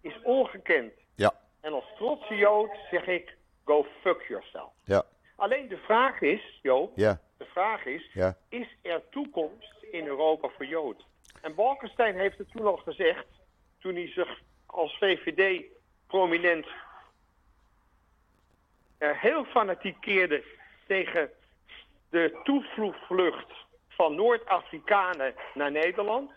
is 0.00 0.20
ongekend. 0.22 0.92
Ja, 1.14 1.32
En 1.60 1.72
als 1.72 1.84
trotse 1.96 2.34
Jood 2.36 2.70
zeg 2.90 3.06
ik, 3.06 3.36
go 3.64 3.86
fuck 4.00 4.22
yourself. 4.28 4.72
ja, 4.84 5.04
Alleen 5.36 5.68
de 5.68 5.76
vraag 5.76 6.20
is, 6.20 6.58
Joop, 6.62 6.92
ja, 6.94 7.20
de 7.38 7.44
vraag 7.44 7.84
is, 7.84 8.10
ja, 8.12 8.36
is 8.48 8.76
er 8.82 9.02
toekomst 9.10 9.74
in 9.90 10.06
Europa 10.06 10.48
voor 10.48 10.66
Jood? 10.66 11.04
En 11.42 11.54
Balkenstein 11.54 12.18
heeft 12.18 12.38
het 12.38 12.50
toen 12.50 12.66
al 12.66 12.76
gezegd, 12.76 13.26
toen 13.86 13.94
hij 13.94 14.08
zich 14.08 14.40
als 14.66 14.98
VVD-prominent 14.98 16.66
eh, 18.98 19.20
heel 19.20 19.44
fanatiek 19.44 20.00
keerde 20.00 20.44
tegen 20.86 21.30
de 22.10 22.40
toevlucht 22.44 23.52
van 23.88 24.14
Noord-Afrikanen 24.14 25.34
naar 25.54 25.70
Nederland. 25.70 26.30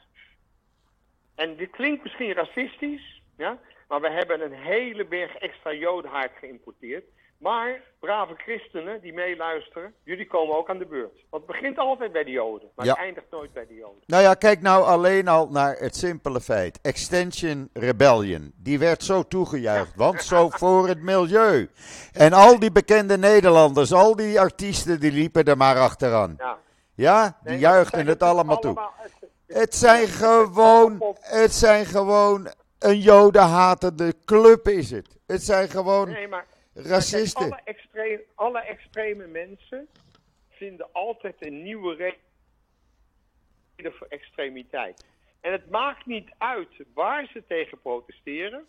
En 1.35 1.55
dit 1.55 1.69
klinkt 1.69 2.03
misschien 2.03 2.33
racistisch, 2.33 3.21
ja, 3.37 3.59
maar 3.87 4.01
we 4.01 4.09
hebben 4.09 4.41
een 4.41 4.59
hele 4.59 5.05
berg 5.05 5.35
extra 5.35 5.73
jodenhaard 5.73 6.37
geïmporteerd. 6.37 7.05
Maar 7.39 7.81
brave 7.99 8.33
christenen 8.37 9.01
die 9.01 9.13
meeluisteren, 9.13 9.93
jullie 10.03 10.27
komen 10.27 10.57
ook 10.57 10.69
aan 10.69 10.77
de 10.77 10.85
beurt. 10.85 11.23
Want 11.29 11.43
het 11.47 11.51
begint 11.51 11.77
altijd 11.77 12.11
bij 12.11 12.23
de 12.23 12.31
joden, 12.31 12.69
maar 12.75 12.85
Ja. 12.85 12.91
het 12.91 13.01
eindigt 13.01 13.25
nooit 13.31 13.53
bij 13.53 13.65
de 13.67 13.73
joden. 13.75 14.03
Nou 14.05 14.23
ja, 14.23 14.33
kijk 14.33 14.61
nou 14.61 14.83
alleen 14.83 15.27
al 15.27 15.47
naar 15.49 15.75
het 15.77 15.95
simpele 15.95 16.41
feit. 16.41 16.79
Extension 16.81 17.69
Rebellion, 17.73 18.53
die 18.55 18.79
werd 18.79 19.03
zo 19.03 19.23
toegejuicht, 19.23 19.95
want 19.95 20.21
zo 20.23 20.49
voor 20.49 20.87
het 20.87 21.01
milieu. 21.01 21.69
En 22.13 22.33
al 22.33 22.59
die 22.59 22.71
bekende 22.71 23.17
Nederlanders, 23.17 23.93
al 23.93 24.15
die 24.15 24.39
artiesten, 24.39 24.99
die 24.99 25.11
liepen 25.11 25.43
er 25.43 25.57
maar 25.57 25.77
achteraan. 25.79 26.35
Ja. 26.37 26.57
Ja, 26.95 27.23
die 27.41 27.51
Nee, 27.51 27.59
juichten 27.59 28.07
het 28.07 28.23
allemaal 28.23 28.59
toe. 28.59 28.79
het- 28.95 29.17
Het 29.47 29.75
zijn 29.75 30.07
gewoon, 30.07 31.03
het 31.19 31.53
zijn 31.53 31.85
gewoon 31.85 32.47
een 32.79 32.99
jodenhatende 32.99 34.13
club 34.25 34.67
is 34.67 34.91
het. 34.91 35.17
Het 35.27 35.43
zijn 35.43 35.69
gewoon 35.69 36.09
Nee, 36.09 36.27
maar 36.27 36.45
racisten. 36.83 37.43
Alle, 37.43 37.61
extreme, 37.63 38.23
alle 38.35 38.59
extreme 38.59 39.27
mensen 39.27 39.87
vinden 40.49 40.89
altijd 40.91 41.35
een 41.45 41.63
nieuwe 41.63 41.95
reden 41.95 43.93
voor 43.93 44.07
extremiteit. 44.07 45.05
En 45.41 45.51
het 45.51 45.69
maakt 45.69 46.05
niet 46.05 46.29
uit 46.37 46.69
waar 46.93 47.29
ze 47.33 47.43
tegen 47.47 47.81
protesteren. 47.81 48.67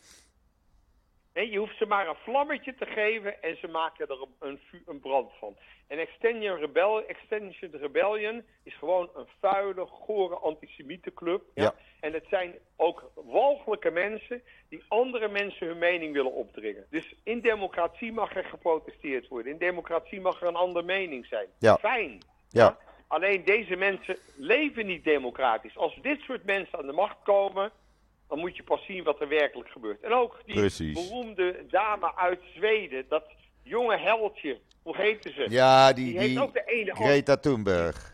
Nee, 1.35 1.51
je 1.51 1.59
hoeft 1.59 1.77
ze 1.77 1.87
maar 1.87 2.09
een 2.09 2.15
vlammetje 2.25 2.75
te 2.75 2.87
geven 2.87 3.43
en 3.43 3.57
ze 3.57 3.69
maken 3.69 4.09
er 4.09 4.27
een, 4.39 4.61
een, 4.87 5.01
brand 5.01 5.31
van. 5.39 5.57
En 5.87 5.99
Extension, 5.99 6.59
Rebel, 6.59 7.07
Extension 7.07 7.71
Rebellion 7.73 8.43
is 8.63 8.75
gewoon 8.75 9.11
een 9.15 9.27
vuile, 9.41 9.87
gore 9.87 10.35
antisemietenclub. 10.35 11.43
Ja? 11.55 11.63
Ja. 11.63 11.75
En 12.01 12.13
het 12.13 12.25
zijn 12.29 12.55
ook 12.77 13.11
walgelijke 13.15 13.91
mensen 13.91 14.43
die 14.69 14.85
andere 14.89 15.29
mensen 15.29 15.67
hun 15.67 15.79
mening 15.79 16.13
willen 16.13 16.33
opdringen. 16.33 16.87
Dus 16.91 17.15
in 17.25 17.41
democratie 17.41 18.13
mag 18.13 18.37
er 18.37 18.45
geprotesteerd 18.45 19.29
worden. 19.29 19.53
In 19.53 19.59
democratie 19.59 20.21
mag 20.21 20.41
er 20.41 20.49
een 20.49 20.55
andere 20.55 20.85
mening 20.85 21.27
zijn. 21.27 21.47
Ja. 21.59 21.77
Fijn. 21.77 22.19
Ja. 22.49 22.79
Alleen 23.07 23.45
deze 23.45 23.77
mensen 23.77 24.17
leven 24.37 24.87
niet 24.87 25.05
democratisch. 25.05 25.77
Als 25.77 25.99
dit 26.03 26.21
soort 26.21 26.45
mensen 26.45 26.79
aan 26.79 26.87
de 26.87 26.93
macht 26.93 27.17
komen, 27.23 27.73
dan 28.31 28.39
moet 28.39 28.57
je 28.57 28.63
pas 28.63 28.85
zien 28.85 29.05
wat 29.05 29.21
er 29.21 29.29
werkelijk 29.29 29.69
gebeurt. 29.69 30.01
En 30.01 30.13
ook 30.13 30.41
die 30.47 30.55
Precies. 30.55 31.09
beroemde 31.09 31.65
dame 31.69 32.17
uit 32.17 32.41
Zweden, 32.55 33.05
dat 33.09 33.25
jonge 33.63 33.99
heldje, 33.99 34.59
hoe 34.83 34.97
heette 34.97 35.33
ze? 35.33 35.47
Ja, 35.49 35.93
die, 35.93 36.05
Die 36.05 36.19
heeft 36.19 36.31
die 36.31 36.43
ook 36.43 36.53
de 36.55 36.65
ene 36.67 36.95
Greta 36.95 37.37
Thunberg. 37.37 38.13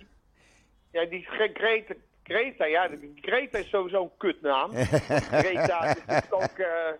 Ja, 0.92 1.04
die 1.04 1.24
Gre- 1.24 1.50
Greta, 1.54 1.94
Greta, 2.22 2.64
ja, 2.66 2.90
Greta 3.20 3.58
is 3.58 3.68
sowieso 3.68 4.02
een 4.02 4.10
kutnaam. 4.16 4.70
Greta 5.42 5.96
is 5.96 6.30
ook, 6.30 6.58
eh, 6.58 6.92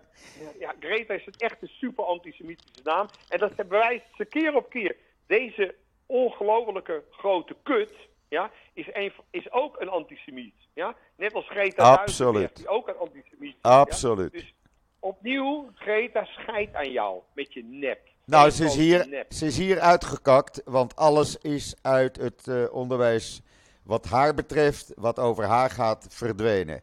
ja, 0.59 0.73
Greta 0.79 1.13
is 1.13 1.25
het 1.25 1.41
echt 1.41 1.61
een 1.61 1.67
super 1.67 2.03
antisemitische 2.05 2.81
naam. 2.83 3.07
En 3.29 3.39
dat 3.39 3.55
bewijst 3.55 4.05
ze 4.17 4.25
keer 4.25 4.55
op 4.55 4.69
keer. 4.69 4.95
Deze 5.27 5.75
ongelofelijke 6.05 7.03
grote 7.11 7.55
kut, 7.63 7.91
ja, 8.27 8.51
is, 8.73 8.89
een, 8.93 9.11
is 9.29 9.51
ook 9.51 9.81
een 9.81 9.89
antisemiet. 9.89 10.53
Ja? 10.73 10.95
Net 11.15 11.33
als 11.33 11.47
Greta 11.47 11.93
Absoluut. 11.93 12.55
Die 12.55 12.67
ook 12.67 12.87
een 12.87 12.97
antisemiet 12.97 13.55
is, 13.55 13.61
Absoluut. 13.61 14.31
Ja? 14.33 14.39
Dus 14.39 14.53
opnieuw, 14.99 15.69
Greta, 15.75 16.25
scheid 16.25 16.73
aan 16.73 16.91
jou 16.91 17.21
met 17.33 17.53
je 17.53 17.63
nep. 17.63 17.99
Nou, 18.25 18.49
ze 18.49 18.65
is, 18.65 18.75
hier, 18.75 19.25
ze 19.29 19.45
is 19.45 19.57
hier 19.57 19.79
uitgekakt, 19.79 20.61
want 20.65 20.95
alles 20.95 21.37
is 21.37 21.75
uit 21.81 22.17
het 22.17 22.47
eh, 22.47 22.73
onderwijs 22.73 23.41
wat 23.83 24.05
haar 24.05 24.33
betreft, 24.33 24.91
wat 24.95 25.19
over 25.19 25.43
haar 25.45 25.69
gaat, 25.69 26.07
verdwenen. 26.09 26.81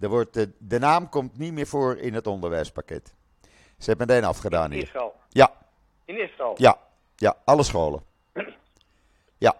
Er 0.00 0.08
wordt, 0.08 0.34
de, 0.34 0.52
de 0.58 0.78
naam 0.78 1.08
komt 1.08 1.38
niet 1.38 1.52
meer 1.52 1.66
voor 1.66 1.96
in 1.96 2.14
het 2.14 2.26
onderwijspakket. 2.26 3.14
Ze 3.78 3.84
heeft 3.90 3.98
meteen 3.98 4.24
afgedaan 4.24 4.64
In 4.64 4.72
hier. 4.72 4.82
Israël. 4.82 5.14
Ja, 5.28 5.52
In 6.04 6.20
Israël. 6.20 6.54
ja, 6.56 6.78
ja, 7.16 7.36
alle 7.44 7.62
scholen. 7.62 8.02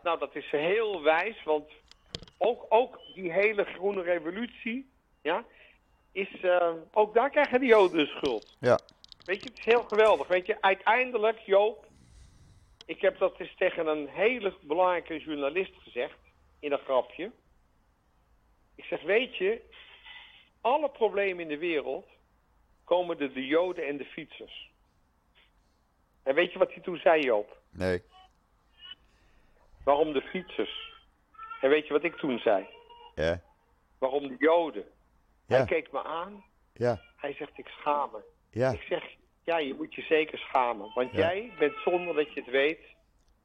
Nou, 0.03 0.18
dat 0.18 0.35
is 0.37 0.51
heel 0.51 1.03
wijs, 1.03 1.42
want 1.45 1.71
ook, 2.38 2.66
ook 2.68 2.99
die 3.14 3.33
hele 3.33 3.64
groene 3.64 4.03
revolutie, 4.03 4.90
ja, 5.23 5.45
is, 6.12 6.40
eh, 6.40 6.73
ook 6.92 7.14
daar 7.14 7.31
krijgen 7.31 7.61
de 7.61 7.66
Joden 7.66 7.99
de 7.99 8.07
schuld. 8.07 8.57
Ja, 8.61 8.79
Weet 9.25 9.42
je, 9.42 9.49
het 9.49 9.59
is 9.59 9.64
heel 9.64 9.83
geweldig. 9.83 10.29
Weet 10.29 10.47
je, 10.47 10.62
uiteindelijk, 10.62 11.38
Joop, 11.38 11.87
ik 12.87 13.01
heb 13.01 13.18
dat 13.18 13.40
eens 13.40 13.55
tegen 13.57 13.87
een 13.87 14.09
hele 14.09 14.55
belangrijke 14.61 15.18
journalist 15.18 15.75
gezegd, 15.83 16.18
in 16.61 16.73
een 16.73 16.79
grapje. 16.79 17.31
Ik 18.75 18.85
zeg, 18.85 19.03
weet 19.03 19.37
je, 19.37 19.61
alle 20.61 20.90
problemen 20.90 21.42
in 21.42 21.49
de 21.49 21.59
wereld 21.59 22.07
komen 22.85 23.18
door 23.18 23.33
de 23.33 23.47
Joden 23.47 23.87
en 23.87 23.97
de 23.97 24.05
fietsers. 24.05 24.71
En 26.23 26.35
weet 26.35 26.53
je 26.53 26.59
wat 26.59 26.73
hij 26.73 26.83
toen 26.83 26.99
zei, 26.99 27.21
Joop? 27.21 27.57
nee. 27.71 28.03
Waarom 29.85 30.12
de 30.12 30.21
fietsers? 30.23 30.90
En 31.61 31.71
weet 31.71 31.87
je 31.87 31.92
wat 31.92 32.05
ik 32.05 32.16
toen 32.16 32.38
zei? 32.38 32.66
Ja, 33.14 33.40
Waarom 33.99 34.29
de 34.29 34.37
Joden? 34.38 34.85
Ja. 35.47 35.57
Hij 35.57 35.66
keek 35.66 35.92
me 35.92 36.03
aan. 36.05 36.45
ja, 36.75 37.01
Hij 37.16 37.33
zegt, 37.35 37.59
ik 37.59 37.66
schaam 37.68 38.11
me. 38.12 38.21
Ja, 38.51 38.71
Ik 38.73 38.81
zeg, 38.83 39.05
ja, 39.45 39.59
je 39.59 39.75
moet 39.75 39.95
je 39.95 40.03
zeker 40.03 40.38
schamen. 40.38 40.90
Want 40.95 41.12
Ja. 41.12 41.18
jij 41.18 41.53
bent 41.59 41.75
zonder 41.85 42.14
dat 42.14 42.33
je 42.35 42.40
het 42.40 42.51
weet 42.51 42.81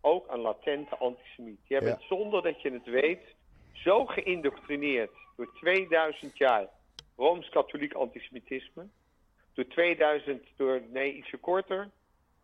ook 0.01 0.31
een 0.31 0.39
latente 0.39 0.97
antisemiet. 0.97 1.59
Jij 1.67 1.79
bent 1.79 2.01
zonder 2.01 2.41
dat 2.41 2.61
je 2.61 2.71
het 2.71 2.85
weet 2.85 3.35
zo 3.73 4.05
geïndoctrineerd 4.05 5.11
door 5.35 5.53
2000 5.53 6.37
jaar 6.37 6.67
Rooms-Katholiek 7.15 7.93
antisemitisme. 7.93 8.87
Door 9.53 9.67
2000, 9.67 10.43
door, 10.55 10.81
nee, 10.89 11.13
ietsje 11.13 11.37
korter. 11.37 11.89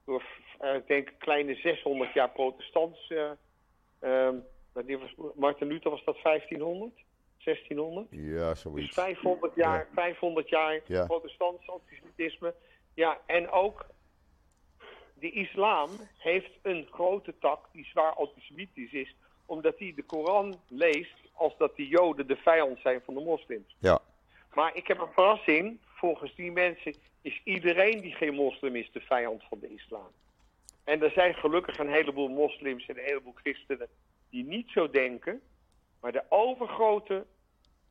Door, 0.06 0.23
eh, 0.60 0.75
ik 0.75 0.88
denk, 0.88 1.13
kleine 1.17 1.56
600 1.56 2.13
jaar 2.13 2.29
protestants. 2.29 3.08
eh, 3.10 3.32
was, 4.73 5.15
Martin 5.35 5.67
Luther 5.67 5.89
was 5.91 6.03
dat 6.03 6.17
1500? 6.23 6.91
1600? 7.43 8.07
ja 8.11 8.49
Dus 8.49 8.61
zoiets. 8.61 8.93
500 8.93 9.55
jaar, 9.55 9.87
500 9.93 10.49
jaar 10.49 10.79
Ja. 10.85 11.05
protestants 11.05 11.69
antisemitisme. 11.69 12.53
Ja, 12.93 13.19
en 13.25 13.49
ook 13.49 13.85
de 15.13 15.31
islam 15.31 15.89
heeft 16.17 16.51
een 16.61 16.87
grote 16.91 17.33
tak 17.39 17.65
die 17.71 17.85
zwaar 17.85 18.13
antisemitisch 18.13 18.91
is, 18.91 19.15
omdat 19.45 19.79
hij 19.79 19.93
de 19.95 20.03
Koran 20.03 20.55
leest 20.67 21.13
als 21.33 21.57
dat 21.57 21.75
de 21.75 21.87
Joden 21.87 22.27
de 22.27 22.35
vijand 22.35 22.79
zijn 22.79 23.01
van 23.05 23.13
de 23.13 23.19
moslims. 23.19 23.75
Ja, 23.79 23.99
Maar 24.53 24.75
ik 24.75 24.87
heb 24.87 24.99
een 24.99 25.13
verrassing. 25.13 25.79
Volgens 25.85 26.35
die 26.35 26.51
mensen 26.51 26.95
is 27.21 27.41
iedereen 27.43 28.01
die 28.01 28.11
geen 28.15 28.33
moslim 28.33 28.75
is 28.75 28.91
de 28.91 28.99
vijand 29.01 29.43
van 29.49 29.59
de 29.59 29.73
islam. 29.73 30.07
En 30.83 31.01
er 31.01 31.11
zijn 31.11 31.33
gelukkig 31.33 31.77
een 31.79 31.89
heleboel 31.91 32.27
moslims 32.29 32.85
en 32.85 32.97
een 32.97 33.03
heleboel 33.03 33.33
christenen 33.33 33.87
die 34.29 34.43
niet 34.45 34.69
zo 34.69 34.89
denken. 34.89 35.41
Maar 35.99 36.11
de 36.11 36.23
overgrote 36.29 37.25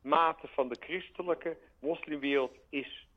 mate 0.01 0.47
van 0.47 0.69
de 0.69 0.77
christelijke 0.79 1.57
moslimwereld 1.79 2.55
is 2.69 3.07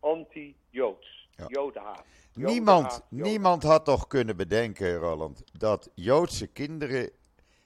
anti-Joods. 0.00 1.28
Ja. 1.36 1.44
Jodenhaat. 1.48 2.04
niemand, 2.34 2.56
Jodenhaat, 2.66 3.06
Joden- 3.10 3.26
niemand 3.30 3.62
had 3.62 3.84
toch 3.84 4.06
kunnen 4.06 4.36
bedenken, 4.36 4.96
Roland, 4.96 5.44
dat 5.58 5.90
Joodse 5.94 6.46
kinderen 6.46 7.10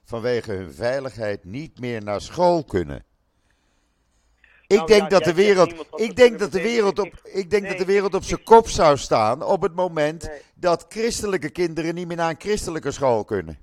vanwege 0.05 0.53
hun 0.53 0.73
veiligheid 0.73 1.45
niet 1.45 1.81
meer 1.81 2.03
naar 2.03 2.21
school 2.21 2.65
kunnen. 2.65 3.05
Ik 4.69 4.87
denk 4.87 5.11
dat 5.11 5.25
de 5.25 5.35
wereld, 5.35 6.01
ik 6.01 6.17
denk 6.17 6.39
dat 6.39 6.53
de 6.53 6.63
wereld 6.63 6.99
op, 6.99 7.07
Ik- 7.25 7.51
denk 7.51 7.69
dat 7.69 7.79
de 7.79 7.85
wereld 7.85 8.15
op 8.15 8.23
zijn 8.23 8.43
kop 8.43 8.67
zou 8.69 8.97
staan 8.97 9.43
op 9.43 9.63
het 9.63 9.75
moment 9.75 10.31
dat 10.55 10.87
christelijke 10.89 11.51
kinderen 11.51 11.95
niet 11.95 12.07
meer 12.07 12.17
naar 12.17 12.31
een 12.31 12.41
christelijke 12.41 12.91
school 12.91 13.25
kunnen. 13.25 13.59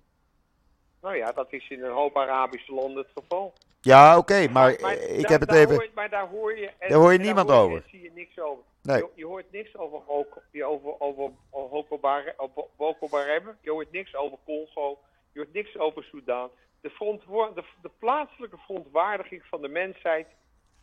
Nou 1.01 1.15
ja, 1.15 1.31
dat 1.31 1.47
is 1.49 1.69
in 1.69 1.83
een 1.83 1.91
hoop 1.91 2.17
Arabische 2.17 2.73
landen 2.73 2.97
het 2.97 3.23
geval. 3.23 3.53
Ja, 3.81 4.17
oké, 4.17 4.47
maar 4.47 4.71
ik 4.71 4.79
daar- 4.81 5.31
heb 5.31 5.39
het 5.41 5.51
even. 5.53 5.73
Hoor 5.75 5.83
je, 5.83 5.91
maar 5.95 6.09
daar 6.09 6.27
hoor 6.27 6.57
je, 6.57 6.67
en, 6.79 6.89
Daar 6.89 6.97
hoor 6.97 7.11
je 7.11 7.19
niemand 7.19 7.49
hoor 7.49 7.57
je- 7.69 7.75
over. 7.75 7.83
zie 7.89 8.01
je 8.01 8.11
niks 8.15 8.39
over. 8.39 8.63
Nee. 8.81 8.97
Je, 8.97 9.09
je 9.15 9.25
hoort 9.25 9.51
niks 9.51 9.77
over 9.77 9.99
Boko 10.07 10.41
over, 10.65 10.99
over, 10.99 11.31
over, 11.51 12.65
Boko. 12.77 13.17
Je 13.61 13.71
hoort 13.71 13.91
niks 13.91 14.15
over 14.15 14.37
Congo. 14.45 14.99
Je 15.31 15.39
hoort 15.39 15.53
niks 15.53 15.77
over 15.77 16.03
Soudaan. 16.03 16.49
De, 16.81 16.89
verontwo- 16.89 17.53
de, 17.53 17.63
de 17.81 17.89
plaatselijke 17.99 18.57
verontwaardiging 18.57 19.43
van 19.49 19.61
de 19.61 19.67
mensheid 19.67 20.27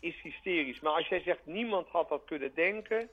is 0.03 0.21
hysterisch. 0.23 0.81
Maar 0.81 0.93
als 0.93 1.09
jij 1.09 1.21
zegt 1.21 1.47
niemand 1.47 1.89
had 1.89 2.09
dat 2.09 2.25
kunnen 2.25 2.55
denken. 2.55 3.09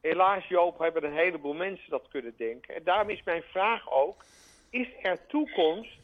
Helaas 0.00 0.48
Joop 0.48 0.78
hebben 0.78 1.04
een 1.04 1.16
heleboel 1.16 1.52
mensen 1.52 1.90
dat 1.90 2.08
kunnen 2.08 2.34
denken. 2.36 2.74
En 2.74 2.84
daarom 2.84 3.10
is 3.10 3.22
mijn 3.22 3.42
vraag 3.42 3.90
ook. 3.90 4.24
Is 4.70 4.88
er 5.02 5.26
toekomst? 5.26 6.00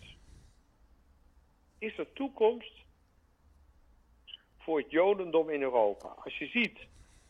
Is 1.78 1.98
er 1.98 2.12
toekomst 2.12 2.72
voor 4.58 4.78
het 4.78 4.90
Jodendom 4.90 5.50
in 5.50 5.62
Europa. 5.62 6.08
Als 6.08 6.38
je 6.38 6.46
ziet 6.46 6.78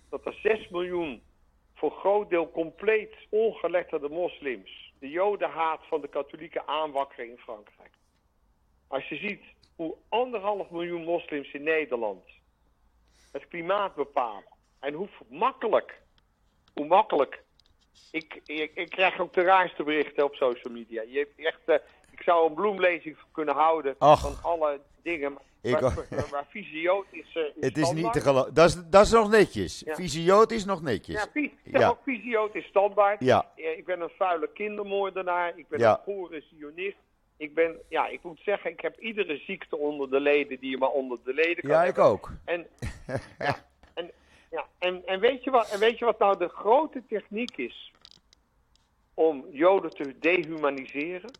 dat 0.09 0.27
er 0.27 0.39
6 0.43 0.69
miljoen 0.69 1.23
voor 1.75 1.91
groot 1.91 2.31
deel 2.31 2.51
compleet 2.51 3.15
ongeletterde 3.29 4.09
moslims 4.09 4.93
de 4.99 5.11
Jodenhaat 5.11 5.81
van 5.87 6.01
de 6.01 6.09
katholieken 6.09 6.67
aanwakkeren 6.67 7.31
in 7.31 7.39
Frankrijk. 7.39 7.93
Als 8.87 9.09
je 9.09 9.17
ziet 9.17 9.43
hoe 9.77 9.95
anderhalf 10.09 10.71
miljoen 10.71 11.05
moslims 11.05 11.53
in 11.53 11.63
Nederland 11.63 12.25
het 13.37 13.49
klimaat 13.49 13.95
bepalen 13.95 14.45
en 14.81 14.95
hoe 14.95 15.09
makkelijk, 15.29 16.01
hoe 16.75 16.87
makkelijk. 16.87 17.43
Ik, 18.11 18.41
ik, 18.47 18.71
ik 18.75 18.89
krijg 18.91 19.19
ook 19.21 19.33
de 19.33 19.43
raarste 19.43 19.83
berichten 19.83 20.25
op 20.25 20.35
social 20.35 20.73
media. 20.73 21.03
Je 21.03 21.19
hebt 21.19 21.39
echt, 21.39 21.61
eh, 21.65 21.75
ik 22.11 22.23
zou 22.23 22.49
een 22.49 22.55
bloemlezing 22.55 23.17
kunnen 23.33 23.55
houden 23.55 23.95
van 23.99 24.37
alle 24.43 24.81
dingen. 25.03 25.39
Ik 25.63 25.79
waar, 25.79 25.85
ook. 25.85 26.07
waar, 26.11 26.29
waar 26.31 26.47
Visioot 26.49 27.07
is, 27.11 27.37
eh, 27.37 27.43
is 27.43 27.53
Het 27.61 27.79
is 27.79 27.91
niet 27.91 28.13
te 28.13 28.21
geloven. 28.21 28.55
Dat 28.55 28.69
is, 28.69 28.83
dat 28.91 29.05
is 29.05 29.11
nog 29.11 29.31
netjes. 29.31 29.83
Ja. 29.87 29.97
Is 30.49 30.65
nog 30.65 30.83
netjes. 30.83 31.29
Ja, 31.65 31.97
Visioot 32.05 32.55
is 32.55 32.65
standaard. 32.65 33.21
Ja. 33.21 33.51
Eh, 33.57 33.79
Ik 33.79 33.85
ben 33.85 34.01
een 34.01 34.13
vuile 34.17 34.49
kindermoordenaar. 34.53 35.59
Ik 35.59 35.69
ben 35.69 35.83
een 35.83 35.99
gore 36.05 36.43
zionist. 36.51 36.97
Ik 37.37 37.55
ben, 37.55 37.77
ja, 37.89 38.07
ik 38.07 38.23
moet 38.23 38.41
zeggen, 38.41 38.71
ik 38.71 38.81
heb 38.81 38.99
iedere 38.99 39.37
ziekte 39.37 39.77
onder 39.77 40.11
de 40.11 40.21
leden 40.21 40.61
die 40.61 40.71
je 40.71 40.79
maar 40.79 40.91
onder 40.91 41.19
de 41.25 41.35
leden 41.35 41.63
kan 41.63 41.71
Ja, 41.71 41.85
ik 41.85 41.99
ook. 41.99 42.31
En, 42.45 42.67
ja, 43.39 43.57
en, 43.95 44.11
ja, 44.51 44.67
en, 44.79 45.07
en, 45.07 45.21
weet 45.21 45.45
je 45.45 45.51
wat, 45.51 45.71
en 45.71 45.79
weet 45.79 45.99
je 45.99 46.05
wat 46.05 46.19
nou 46.19 46.39
de 46.39 46.49
grote 46.49 47.03
techniek 47.09 47.57
is 47.57 47.93
om 49.15 49.47
Joden 49.51 49.91
te 49.91 50.19
dehumaniseren? 50.19 51.31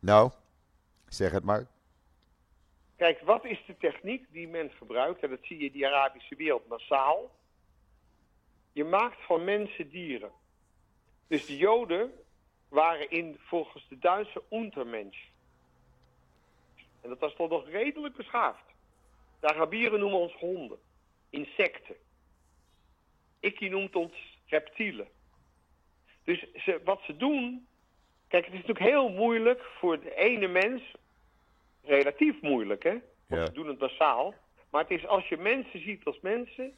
Nou, 0.00 0.30
zeg 1.08 1.32
het 1.32 1.44
maar. 1.44 1.66
Kijk, 2.96 3.20
wat 3.20 3.44
is 3.44 3.62
de 3.66 3.76
techniek 3.76 4.26
die 4.32 4.48
men 4.48 4.70
gebruikt? 4.70 5.22
En 5.22 5.30
dat 5.30 5.38
zie 5.42 5.58
je 5.58 5.64
in 5.64 5.72
die 5.72 5.86
Arabische 5.86 6.36
wereld 6.36 6.68
massaal. 6.68 7.30
Je 8.72 8.84
maakt 8.84 9.22
van 9.26 9.44
mensen 9.44 9.88
dieren. 9.88 10.30
Dus 11.26 11.46
de 11.46 11.56
Joden 11.56 12.12
waren 12.68 13.10
in, 13.10 13.36
volgens 13.38 13.88
de 13.88 13.98
Duitse 13.98 14.42
Untermensch. 14.50 15.18
En 17.00 17.08
dat 17.08 17.18
was 17.18 17.34
toch 17.34 17.48
nog 17.50 17.68
redelijk 17.68 18.16
beschaafd. 18.16 18.64
De 19.40 19.48
Arabieren 19.48 20.00
noemen 20.00 20.18
ons 20.18 20.34
honden. 20.34 20.78
Insecten. 21.30 21.96
Ikkie 23.40 23.70
noemt 23.70 23.96
ons 23.96 24.38
reptielen. 24.46 25.08
Dus 26.24 26.46
ze, 26.54 26.80
wat 26.84 27.00
ze 27.06 27.16
doen... 27.16 27.66
Kijk, 28.28 28.44
het 28.44 28.54
is 28.54 28.60
natuurlijk 28.60 28.86
heel 28.90 29.08
moeilijk 29.08 29.62
voor 29.62 30.00
de 30.00 30.14
ene 30.14 30.46
mens 30.48 30.82
relatief 31.82 32.40
moeilijk, 32.40 32.82
hè? 32.82 32.90
Want 32.90 33.40
Ja. 33.40 33.46
ze 33.46 33.52
doen 33.52 33.66
het 33.68 33.78
massaal. 33.78 34.34
Maar 34.70 34.82
het 34.82 34.90
is 34.90 35.06
als 35.06 35.28
je 35.28 35.36
mensen 35.36 35.80
ziet 35.80 36.04
als 36.04 36.20
mensen, 36.20 36.76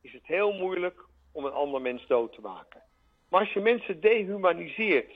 is 0.00 0.12
het 0.12 0.26
heel 0.26 0.52
moeilijk 0.52 1.04
om 1.32 1.44
een 1.44 1.52
ander 1.52 1.80
mens 1.80 2.06
dood 2.06 2.32
te 2.32 2.40
maken. 2.40 2.82
Maar 3.36 3.44
als 3.44 3.54
je 3.54 3.60
mensen 3.60 4.00
dehumaniseert, 4.00 5.12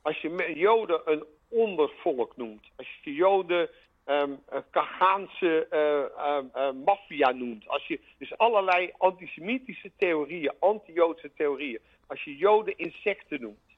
als 0.00 0.20
je 0.20 0.52
Joden 0.54 1.00
een 1.04 1.24
ondervolk 1.48 2.36
noemt, 2.36 2.66
als 2.76 2.98
je 3.02 3.14
Joden 3.14 3.70
ehm 4.04 4.30
een 4.48 4.64
Kagaanse 4.70 5.66
eh, 5.70 6.02
ehm, 6.02 6.46
eh, 6.52 6.70
maffia 6.84 7.30
noemt, 7.30 7.68
als 7.68 7.86
je 7.86 8.00
dus 8.18 8.38
allerlei 8.38 8.92
antisemitische 8.98 9.90
theorieën, 9.96 10.52
anti-Joodse 10.58 11.30
theorieën, 11.36 11.78
als 12.06 12.24
je 12.24 12.36
Joden 12.36 12.78
insecten 12.78 13.40
noemt, 13.40 13.70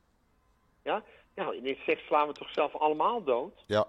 ja, 0.82 1.02
nou, 1.34 1.56
in 1.56 1.66
insect 1.66 2.06
slaan 2.06 2.26
we 2.26 2.32
toch 2.32 2.52
zelf 2.52 2.74
allemaal 2.74 3.24
dood. 3.24 3.64
Ja. 3.66 3.86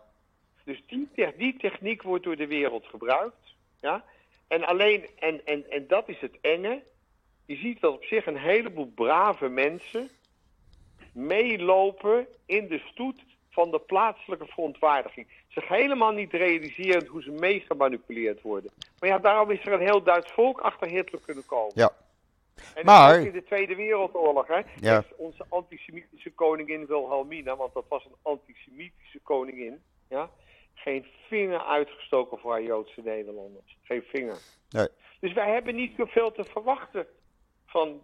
Dus 0.63 0.83
die, 0.87 1.09
die 1.37 1.57
techniek 1.57 2.01
wordt 2.01 2.23
door 2.23 2.35
de 2.35 2.47
wereld 2.47 2.85
gebruikt. 2.85 3.55
Ja? 3.79 4.03
En 4.47 4.63
alleen, 4.63 5.05
en, 5.19 5.45
en, 5.45 5.69
en 5.69 5.87
dat 5.87 6.09
is 6.09 6.19
het 6.19 6.37
enge. 6.41 6.83
Je 7.45 7.55
ziet 7.55 7.81
dat 7.81 7.93
op 7.93 8.03
zich 8.03 8.25
een 8.25 8.37
heleboel 8.37 8.91
brave 8.95 9.49
mensen 9.49 10.09
meelopen 11.13 12.27
in 12.45 12.67
de 12.67 12.79
stoet 12.79 13.23
van 13.49 13.71
de 13.71 13.79
plaatselijke 13.79 14.45
verontwaardiging. 14.45 15.27
Zich 15.47 15.67
helemaal 15.67 16.11
niet 16.11 16.31
realiseren 16.33 17.07
hoe 17.07 17.21
ze 17.23 17.31
meegemanipuleerd 17.31 18.41
worden. 18.41 18.71
Maar 18.99 19.09
ja, 19.09 19.17
daarom 19.19 19.51
is 19.51 19.65
er 19.65 19.73
een 19.73 19.79
heel 19.87 20.03
Duits 20.03 20.31
volk 20.31 20.59
achter 20.59 20.87
Hitler 20.87 21.21
kunnen 21.25 21.45
komen. 21.45 21.71
Ja. 21.75 21.91
En 22.75 22.85
Maar- 22.85 23.21
in 23.25 23.31
de 23.31 23.43
Tweede 23.43 23.75
Wereldoorlog, 23.75 24.47
hè, 24.47 24.61
Ja. 24.79 24.95
heeft 24.95 25.15
onze 25.15 25.45
antisemitische 25.49 26.31
koningin 26.31 26.85
Wilhelmina, 26.85 27.55
want 27.55 27.73
dat 27.73 27.85
was 27.87 28.05
een 28.05 28.15
antisemitische 28.21 29.19
koningin, 29.23 29.81
ja, 30.09 30.29
geen 30.73 31.05
vinger 31.27 31.63
uitgestoken 31.65 32.37
voor 32.39 32.51
haar 32.51 32.63
Joodse 32.63 33.01
Nederlanders. 33.03 33.77
Geen 33.83 34.03
vinger. 34.03 34.37
Nee. 34.69 34.87
Dus 35.19 35.33
wij 35.33 35.51
hebben 35.53 35.75
niet 35.75 35.93
zoveel 35.97 36.31
te 36.31 36.43
verwachten 36.43 37.07
van 37.75 38.01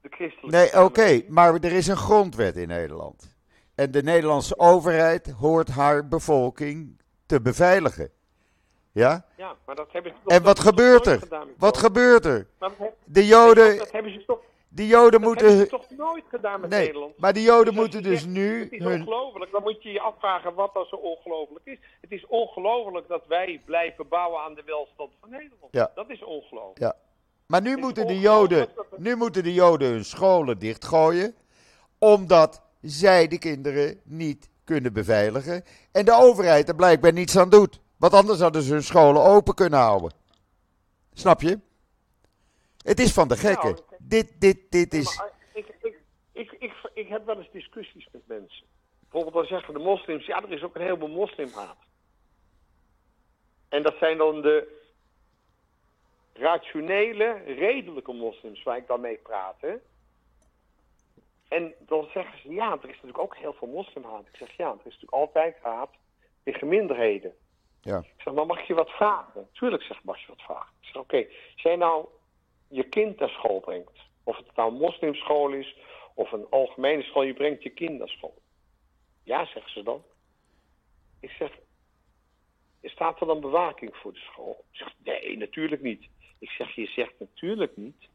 de 0.00 0.08
christelijke 0.10 0.56
Nee, 0.56 0.84
oké, 0.84 1.22
maar 1.28 1.54
er 1.54 1.72
is 1.72 1.86
een 1.86 1.96
grondwet 1.96 2.56
in 2.56 2.68
Nederland. 2.68 3.34
En 3.74 3.90
de 3.90 4.02
Nederlandse 4.02 4.58
overheid 4.58 5.30
hoort 5.30 5.68
haar 5.68 6.08
bevolking 6.08 7.00
te 7.26 7.40
beveiligen. 7.40 8.10
Ja? 8.92 9.24
Ja, 9.36 9.54
maar 9.66 9.74
dat 9.76 9.92
hebben 9.92 10.12
ze 10.12 10.18
toch- 10.22 10.32
En 10.32 10.42
wat 10.42 10.56
dat 10.56 10.64
gebeurt 10.64 11.06
er? 11.06 11.18
gedaan 11.18 11.48
Wat 11.58 11.76
gebeurt 11.78 12.24
er? 12.24 12.46
Dat, 12.58 12.72
De 13.04 13.26
Joden, 13.26 13.78
dat 13.78 13.92
hebben 13.92 14.12
ze 14.12 14.24
toch... 14.24 14.40
Die 14.68 14.86
Joden 14.86 15.10
Dat 15.10 15.20
moeten. 15.20 15.46
hebben 15.46 15.64
ze 15.66 15.70
toch 15.76 15.90
nooit 15.90 16.24
gedaan 16.28 16.60
met 16.60 16.70
Nee, 16.70 16.84
Nederland? 16.86 17.18
maar 17.18 17.32
die 17.32 17.42
Joden 17.42 17.72
Dus 17.72 17.74
moeten 17.82 18.02
dus 18.02 18.20
zegt, 18.20 18.32
nu. 18.32 18.60
Het 18.62 18.72
is 18.72 18.78
Hun, 18.84 19.00
ongelooflijk. 19.00 19.50
Dan 19.52 19.62
moet 19.62 19.82
je 19.82 19.92
je 19.92 20.00
afvragen 20.00 20.54
wat 20.54 20.74
dat 20.74 20.88
zo 20.88 20.96
ongelooflijk 20.96 21.64
is. 21.66 21.78
Het 22.00 22.10
is 22.12 22.26
ongelooflijk 22.26 23.08
dat 23.08 23.26
wij 23.26 23.62
blijven 23.64 24.08
bouwen 24.08 24.40
aan 24.40 24.54
de 24.54 24.62
welstand 24.66 25.12
van 25.20 25.30
Nederland. 25.30 25.68
Ja. 25.72 25.90
Dat 25.94 26.10
is 26.10 26.24
ongelooflijk. 26.24 26.78
ja. 26.78 26.94
Maar 27.46 27.62
nu 27.62 27.76
moeten 27.76 28.06
de 28.06 28.18
Joden. 28.18 28.68
Nu 28.96 29.16
moeten 29.16 29.42
de 29.42 29.54
Joden 29.54 29.90
hun 29.90 30.04
scholen 30.04 30.58
dichtgooien. 30.58 31.34
Omdat 31.98 32.62
zij 32.80 33.28
de 33.28 33.38
kinderen 33.38 34.00
niet 34.04 34.48
kunnen 34.64 34.92
beveiligen. 34.92 35.64
En 35.92 36.04
de 36.04 36.12
overheid 36.12 36.68
er 36.68 36.74
blijkbaar 36.74 37.12
niets 37.12 37.36
aan 37.38 37.50
doet. 37.50 37.80
Want 37.96 38.12
anders 38.12 38.40
hadden 38.40 38.62
ze 38.62 38.72
hun 38.72 38.82
scholen 38.82 39.22
open 39.22 39.54
kunnen 39.54 39.78
houden. 39.78 40.12
Snap 41.12 41.40
je? 41.40 41.58
Het 42.82 43.00
is 43.00 43.12
van 43.12 43.28
de 43.28 43.36
gekken. 43.36 43.72
Nou, 43.72 43.84
Dit, 43.98 44.32
dit, 44.38 44.58
dit 44.70 44.94
is. 44.94 45.20
Ik, 45.52 45.66
ik, 45.80 46.00
ik, 46.32 46.52
ik, 46.58 46.72
ik 46.94 47.08
heb 47.08 47.26
wel 47.26 47.38
eens 47.38 47.50
discussies 47.52 48.08
met 48.12 48.22
mensen. 48.26 48.66
Bijvoorbeeld 49.00 49.34
dan 49.34 49.58
zeggen 49.58 49.74
de 49.74 49.80
moslims, 49.80 50.26
ja, 50.26 50.42
er 50.42 50.52
is 50.52 50.62
ook 50.62 50.74
een 50.74 50.82
heleboel 50.82 51.08
moslimhaat. 51.08 51.76
En 53.68 53.82
dat 53.82 53.94
zijn 53.98 54.18
dan 54.18 54.42
de 54.42 54.75
rationele, 56.38 57.42
redelijke 57.44 58.12
moslims 58.12 58.62
waar 58.62 58.76
ik 58.76 58.86
dan 58.86 59.00
mee 59.00 59.16
praat. 59.16 59.60
Hè? 59.60 59.74
En 61.48 61.74
dan 61.78 62.08
zeggen 62.12 62.40
ze, 62.40 62.52
ja, 62.52 62.72
er 62.72 62.88
is 62.88 62.94
natuurlijk 62.94 63.18
ook 63.18 63.36
heel 63.36 63.52
veel 63.52 63.68
moslimhaat. 63.68 64.26
Ik 64.26 64.36
zeg, 64.36 64.56
ja, 64.56 64.66
er 64.66 64.76
is 64.76 64.84
natuurlijk 64.84 65.12
altijd 65.12 65.56
haat 65.62 65.90
tegen 66.44 66.68
minderheden. 66.68 67.34
Ja. 67.80 67.98
Ik 67.98 68.22
zeg, 68.22 68.34
maar 68.34 68.46
mag 68.46 68.66
je 68.66 68.74
wat 68.74 68.90
vragen? 68.90 69.48
Tuurlijk 69.52 69.82
zeg, 69.82 70.02
mag 70.02 70.20
je 70.20 70.26
wat 70.26 70.42
vragen. 70.42 70.72
Ik 70.80 70.86
zeg, 70.86 71.02
oké, 71.02 71.16
als 71.52 71.62
jij 71.62 71.76
nou 71.76 72.06
je 72.68 72.88
kind 72.88 73.18
naar 73.18 73.28
school 73.28 73.60
brengt, 73.60 73.98
of 74.24 74.36
het 74.36 74.56
nou 74.56 74.72
een 74.72 74.78
moslimschool 74.78 75.52
is, 75.52 75.76
of 76.14 76.32
een 76.32 76.46
algemene 76.50 77.02
school, 77.02 77.22
je 77.22 77.34
brengt 77.34 77.62
je 77.62 77.70
kind 77.70 77.98
naar 77.98 78.08
school. 78.08 78.38
Ja, 79.22 79.46
zeggen 79.46 79.72
ze 79.72 79.82
dan. 79.82 80.02
Ik 81.20 81.30
zeg, 81.30 81.50
staat 82.82 83.20
er 83.20 83.26
dan 83.26 83.40
bewaking 83.40 83.96
voor 83.96 84.12
de 84.12 84.18
school? 84.18 84.64
Ik 84.70 84.76
zeg, 84.76 84.94
nee, 85.04 85.36
natuurlijk 85.36 85.82
niet. 85.82 86.08
Ik 86.38 86.50
zeg, 86.50 86.74
je 86.74 86.86
zegt 86.86 87.14
natuurlijk 87.18 87.76
niet. 87.76 88.08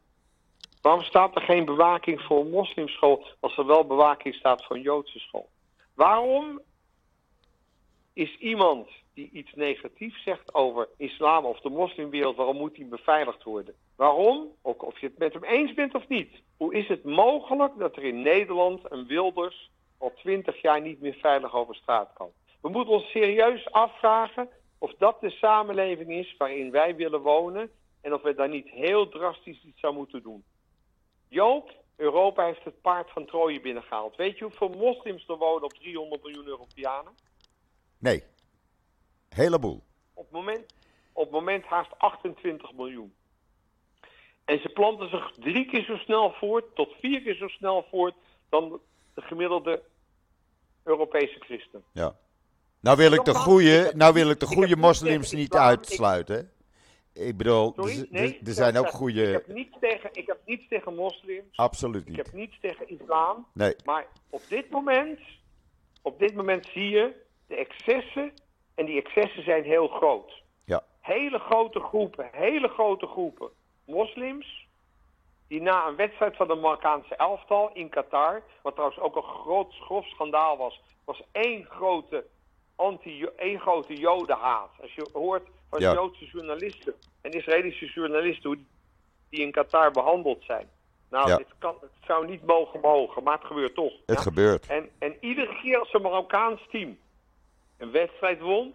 Waarom 0.82 1.02
staat 1.02 1.36
er 1.36 1.42
geen 1.42 1.64
bewaking 1.64 2.20
voor 2.20 2.40
een 2.40 2.50
moslimschool 2.50 3.26
als 3.40 3.56
er 3.56 3.66
wel 3.66 3.86
bewaking 3.86 4.34
staat 4.34 4.64
voor 4.64 4.76
een 4.76 4.82
Joodse 4.82 5.18
school? 5.18 5.48
Waarom 5.94 6.60
is 8.12 8.36
iemand 8.38 8.88
die 9.14 9.30
iets 9.32 9.52
negatiefs 9.54 10.22
zegt 10.22 10.54
over 10.54 10.88
islam 10.96 11.44
of 11.44 11.60
de 11.60 11.70
moslimwereld, 11.70 12.36
waarom 12.36 12.56
moet 12.56 12.74
die 12.74 12.84
beveiligd 12.84 13.42
worden? 13.42 13.74
Waarom? 13.96 14.48
Ook 14.62 14.82
of 14.82 15.00
je 15.00 15.06
het 15.06 15.18
met 15.18 15.32
hem 15.32 15.44
eens 15.44 15.74
bent 15.74 15.94
of 15.94 16.08
niet. 16.08 16.42
Hoe 16.56 16.74
is 16.74 16.88
het 16.88 17.04
mogelijk 17.04 17.78
dat 17.78 17.96
er 17.96 18.02
in 18.02 18.22
Nederland 18.22 18.92
een 18.92 19.06
Wilders 19.06 19.70
al 19.98 20.12
twintig 20.14 20.62
jaar 20.62 20.80
niet 20.80 21.00
meer 21.00 21.14
veilig 21.14 21.54
over 21.54 21.74
straat 21.74 22.10
kan? 22.14 22.30
We 22.60 22.68
moeten 22.68 22.94
ons 22.94 23.10
serieus 23.10 23.70
afvragen 23.70 24.48
of 24.78 24.94
dat 24.98 25.20
de 25.20 25.30
samenleving 25.30 26.10
is 26.10 26.34
waarin 26.38 26.70
wij 26.70 26.96
willen 26.96 27.20
wonen 27.20 27.70
en 28.02 28.14
of 28.14 28.22
we 28.22 28.34
daar 28.34 28.48
niet 28.48 28.68
heel 28.68 29.08
drastisch 29.08 29.64
iets 29.64 29.82
aan 29.82 29.94
moeten 29.94 30.22
doen. 30.22 30.44
Joop, 31.28 31.82
Europa 31.96 32.44
heeft 32.44 32.64
het 32.64 32.80
paard 32.80 33.10
van 33.10 33.26
Troje 33.26 33.60
binnengehaald. 33.60 34.16
Weet 34.16 34.38
je 34.38 34.44
hoeveel 34.44 34.68
moslims 34.68 35.28
er 35.28 35.36
wonen 35.36 35.62
op 35.62 35.72
300 35.72 36.22
miljoen 36.22 36.46
Europeanen? 36.46 37.12
Nee. 37.98 38.22
Heleboel. 39.28 39.82
Op 40.14 40.24
het 40.24 40.32
moment, 40.32 40.74
op 41.12 41.22
het 41.22 41.32
moment 41.32 41.64
haast 41.64 41.98
28 41.98 42.72
miljoen. 42.72 43.14
En 44.44 44.60
ze 44.60 44.68
planten 44.68 45.08
zich 45.08 45.30
drie 45.30 45.66
keer 45.66 45.84
zo 45.84 45.96
snel 45.96 46.32
voort, 46.32 46.74
tot 46.74 46.94
vier 47.00 47.22
keer 47.22 47.34
zo 47.34 47.48
snel 47.48 47.86
voort, 47.90 48.14
dan 48.48 48.80
de 49.14 49.20
gemiddelde 49.20 49.82
Europese 50.84 51.38
christen. 51.40 51.84
Ja. 51.92 52.16
Nou 52.80 52.96
wil 52.96 53.12
ik 53.12 53.24
de 53.24 53.34
goede, 53.34 53.92
nou 53.94 54.14
wil 54.14 54.30
ik 54.30 54.40
de 54.40 54.46
goede 54.46 54.76
moslims 54.76 55.32
niet 55.32 55.54
uitsluiten. 55.54 56.52
Ik 57.14 57.36
bedoel, 57.36 57.72
Sorry? 57.76 57.98
er, 57.98 58.06
Nee, 58.10 58.38
er- 58.40 58.46
er 58.46 58.52
zijn 58.52 58.76
ook 58.78 58.86
Ik 58.86 58.92
goede. 58.92 59.26
heb 59.26 59.46
niets 59.46 59.76
tegen, 59.80 60.10
ik 60.12 60.26
heb 60.26 60.38
niets 60.46 60.68
tegen 60.68 60.94
moslims. 60.94 61.56
Absoluut 61.56 62.02
Ik 62.02 62.08
niet. 62.08 62.16
heb 62.16 62.32
niets 62.32 62.60
tegen 62.60 62.88
islam. 62.88 63.46
Nee. 63.54 63.74
Maar 63.84 64.06
op 64.30 64.42
dit 64.48 64.70
moment, 64.70 65.18
op 66.02 66.18
dit 66.18 66.34
moment 66.34 66.66
zie 66.66 66.88
je 66.90 67.12
de 67.46 67.56
excessen. 67.56 68.32
En 68.74 68.86
die 68.86 69.02
excessen 69.02 69.42
zijn 69.44 69.64
heel 69.64 69.88
groot. 69.88 70.42
Ja. 70.64 70.84
Hele 71.00 71.38
grote 71.38 71.80
groepen, 71.80 72.28
hele 72.32 72.68
grote 72.68 73.06
groepen 73.06 73.50
moslims. 73.86 74.66
Die 75.48 75.60
na 75.62 75.86
een 75.86 75.96
wedstrijd 75.96 76.36
van 76.36 76.48
de 76.48 76.54
Marokkaanse 76.54 77.16
elftal 77.16 77.70
in 77.72 77.88
Qatar, 77.88 78.42
wat 78.62 78.72
trouwens 78.74 79.00
ook 79.00 79.16
een 79.16 79.22
groot 79.22 79.74
grof 79.74 80.06
schandaal 80.06 80.56
was, 80.56 80.80
was 81.04 81.22
één 81.32 81.64
grote, 81.64 82.24
anti, 82.76 83.24
één 83.36 83.60
grote 83.60 83.94
jodenhaat. 83.94 84.70
Als 84.80 84.94
je 84.94 85.08
hoort 85.12 85.48
van 85.72 85.80
Ja. 85.80 85.92
Joodse 85.92 86.24
journalisten 86.24 86.94
en 87.20 87.30
Israëlische 87.30 87.86
journalisten 87.86 88.50
hoe 88.50 88.58
die 89.28 89.40
in 89.40 89.52
Qatar 89.52 89.90
behandeld 89.90 90.44
zijn. 90.44 90.68
Nou, 91.10 91.28
Ja. 91.28 91.36
dit 91.36 91.46
kan, 91.58 91.76
het 91.80 91.90
zou 92.06 92.26
niet 92.26 92.46
mogen 92.46 92.80
mogen, 92.80 93.22
maar 93.22 93.38
het 93.38 93.46
gebeurt 93.46 93.74
toch. 93.74 93.92
Het 94.06 94.16
ja? 94.16 94.22
gebeurt. 94.22 94.66
En, 94.66 94.90
en 94.98 95.16
iedere 95.20 95.60
keer 95.62 95.78
als 95.78 95.92
een 95.92 96.02
Marokkaans 96.02 96.60
team 96.70 96.98
een 97.76 97.90
wedstrijd 97.90 98.40
won, 98.40 98.74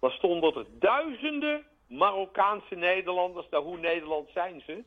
dan 0.00 0.10
stonden 0.10 0.54
er 0.54 0.66
duizenden 0.70 1.64
Marokkaanse 1.86 2.74
Nederlanders. 2.74 3.46
Nou, 3.50 3.64
hoe 3.64 3.78
Nederland 3.78 4.28
zijn 4.34 4.62
ze? 4.66 4.84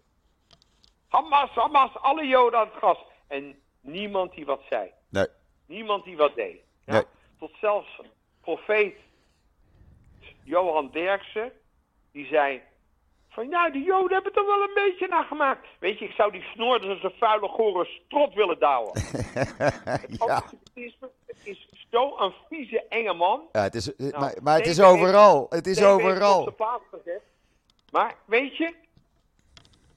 Hamas, 1.08 1.50
Hamas, 1.50 1.96
alle 1.96 2.26
Joden 2.28 2.60
aan 2.60 2.68
het 2.68 2.78
gas. 2.80 2.98
En 3.28 3.60
niemand 3.82 4.34
die 4.34 4.46
wat 4.46 4.62
zei. 4.70 4.92
Nee. 5.10 5.28
Niemand 5.66 6.04
die 6.04 6.18
wat 6.18 6.36
deed. 6.36 6.60
Ja? 6.86 6.94
Nee. 6.94 7.04
Tot 7.40 7.52
zelfs 7.62 8.00
profeet 8.42 8.96
Johan 10.50 10.90
Derksen, 10.92 11.52
die 12.12 12.26
zei... 12.26 12.62
Van 13.30 13.50
ja, 13.50 13.70
die 13.70 13.84
Joden 13.84 14.14
hebben 14.14 14.34
er 14.34 14.46
wel 14.46 14.62
een 14.62 14.74
beetje 14.74 15.08
naar 15.08 15.24
gemaakt. 15.24 15.68
Weet 15.80 16.00
je, 16.00 16.06
ik 16.06 16.12
zou 16.12 16.32
die 16.32 16.42
snor 16.42 16.82
dus 16.82 17.04
een 17.04 17.14
vuile, 17.18 17.48
gore 17.48 17.86
strot 17.86 18.34
willen 18.34 18.60
douwen. 18.60 18.92
ja. 20.26 20.36
Antisemitisme, 20.36 21.10
het 21.26 21.38
is 21.44 21.70
zo'n 21.90 22.34
vieze, 22.50 22.86
enge 22.90 23.14
man. 23.14 23.42
ja, 23.52 23.62
het 23.62 23.76
is, 23.76 23.96
Nou, 23.98 24.20
maar, 24.20 24.36
maar 24.44 24.58
het 24.58 24.68
is 24.68 24.82
overal. 24.82 25.46
Het 25.50 25.68
is 25.68 25.80
het 25.80 25.88
op 25.88 25.94
overal. 25.94 26.54
Maar 27.92 28.16
weet 28.26 28.58
je, 28.58 28.74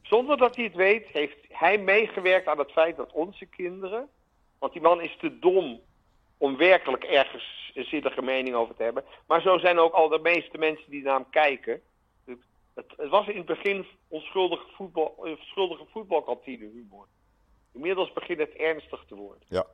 zonder 0.03 0.37
dat 0.37 0.57
hij 0.57 0.65
het 0.65 0.75
weet, 0.75 1.07
heeft 1.07 1.39
hij 1.49 1.79
meegewerkt 1.79 2.47
aan 2.47 2.59
het 2.59 2.73
feit 2.73 2.97
dat 2.97 3.13
onze 3.13 3.47
kinderen. 3.47 4.09
Want 4.59 4.73
die 4.73 4.83
man 4.83 5.01
is 5.01 5.17
te 5.21 5.39
dom 5.39 5.81
om 6.43 6.57
werkelijk 6.57 7.05
ergens 7.05 7.73
een 7.75 7.85
zinnige 7.85 8.23
mening 8.23 8.55
over 8.57 8.75
te 8.75 8.83
hebben. 8.83 9.05
Maar 9.27 9.41
zo 9.41 9.59
zijn 9.59 9.79
ook 9.79 9.93
al 9.93 10.09
de 10.09 10.19
meeste 10.19 10.59
mensen 10.59 10.91
die 10.91 11.03
naar 11.03 11.15
hem 11.15 11.31
kijken. 11.31 11.81
Het, 12.25 12.39
het, 12.75 13.09
was 13.09 13.27
in 13.29 13.37
het 13.37 13.47
begin 13.47 13.87
onschuldige, 14.09 14.65
voetbal, 14.77 15.17
eh, 15.25 15.33
schuldige 15.41 15.85
voetbalkantine 15.91 16.71
humor. 16.73 17.07
Inmiddels 17.73 18.13
begint 18.13 18.39
het 18.39 18.53
ernstig 18.53 19.05
te 19.09 19.15
worden. 19.15 19.43
Ja. 19.49 19.67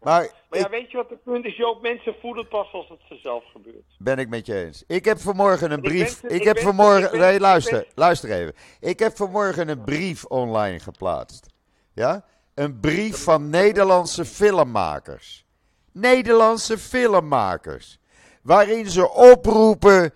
Maar 0.00 0.20
Maar 0.48 0.58
ik, 0.58 0.64
ja, 0.64 0.70
weet 0.70 0.90
je 0.90 0.96
wat 0.96 1.10
het 1.10 1.22
punt 1.22 1.44
is, 1.44 1.56
Joop? 1.56 1.82
Mensen 1.82 2.14
voelen 2.20 2.40
het 2.40 2.48
pas 2.48 2.72
als 2.72 2.88
het 2.88 3.00
ze 3.08 3.16
zelf 3.16 3.44
gebeurt. 3.52 3.96
ben 3.98 4.18
ik 4.18 4.28
met 4.28 4.46
je 4.46 4.64
eens. 4.64 4.84
Ik 4.86 5.04
heb 5.04 5.18
vanmorgen 5.18 5.70
een 5.70 5.80
brief. 5.80 6.22
Ik 6.22 6.30
ik 6.30 6.42
heb 6.42 6.58
vanmorgen. 6.58 7.18
Nee, 7.18 7.40
luister. 7.40 7.86
Luister 7.94 8.30
even. 8.30 8.54
Ik 8.80 8.98
heb 8.98 9.16
vanmorgen 9.16 9.68
een 9.68 9.84
brief 9.84 10.24
online 10.24 10.78
geplaatst. 10.78 11.46
Ja? 11.94 12.24
Een 12.60 12.80
brief 12.80 13.24
van 13.24 13.50
Nederlandse 13.50 14.24
filmmakers. 14.24 15.44
Nederlandse 15.92 16.78
filmmakers. 16.78 17.98
Waarin 18.42 18.86
ze 18.86 19.10
oproepen 19.10 20.12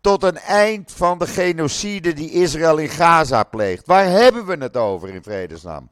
tot 0.00 0.22
een 0.22 0.36
eind 0.36 0.92
van 0.92 1.18
de 1.18 1.26
genocide 1.26 2.12
die 2.12 2.30
Israël 2.30 2.78
in 2.78 2.88
Gaza 2.88 3.44
pleegt. 3.44 3.86
Waar 3.86 4.04
hebben 4.04 4.46
we 4.46 4.56
het 4.56 4.76
over 4.76 5.08
in 5.08 5.22
vredesnaam? 5.22 5.90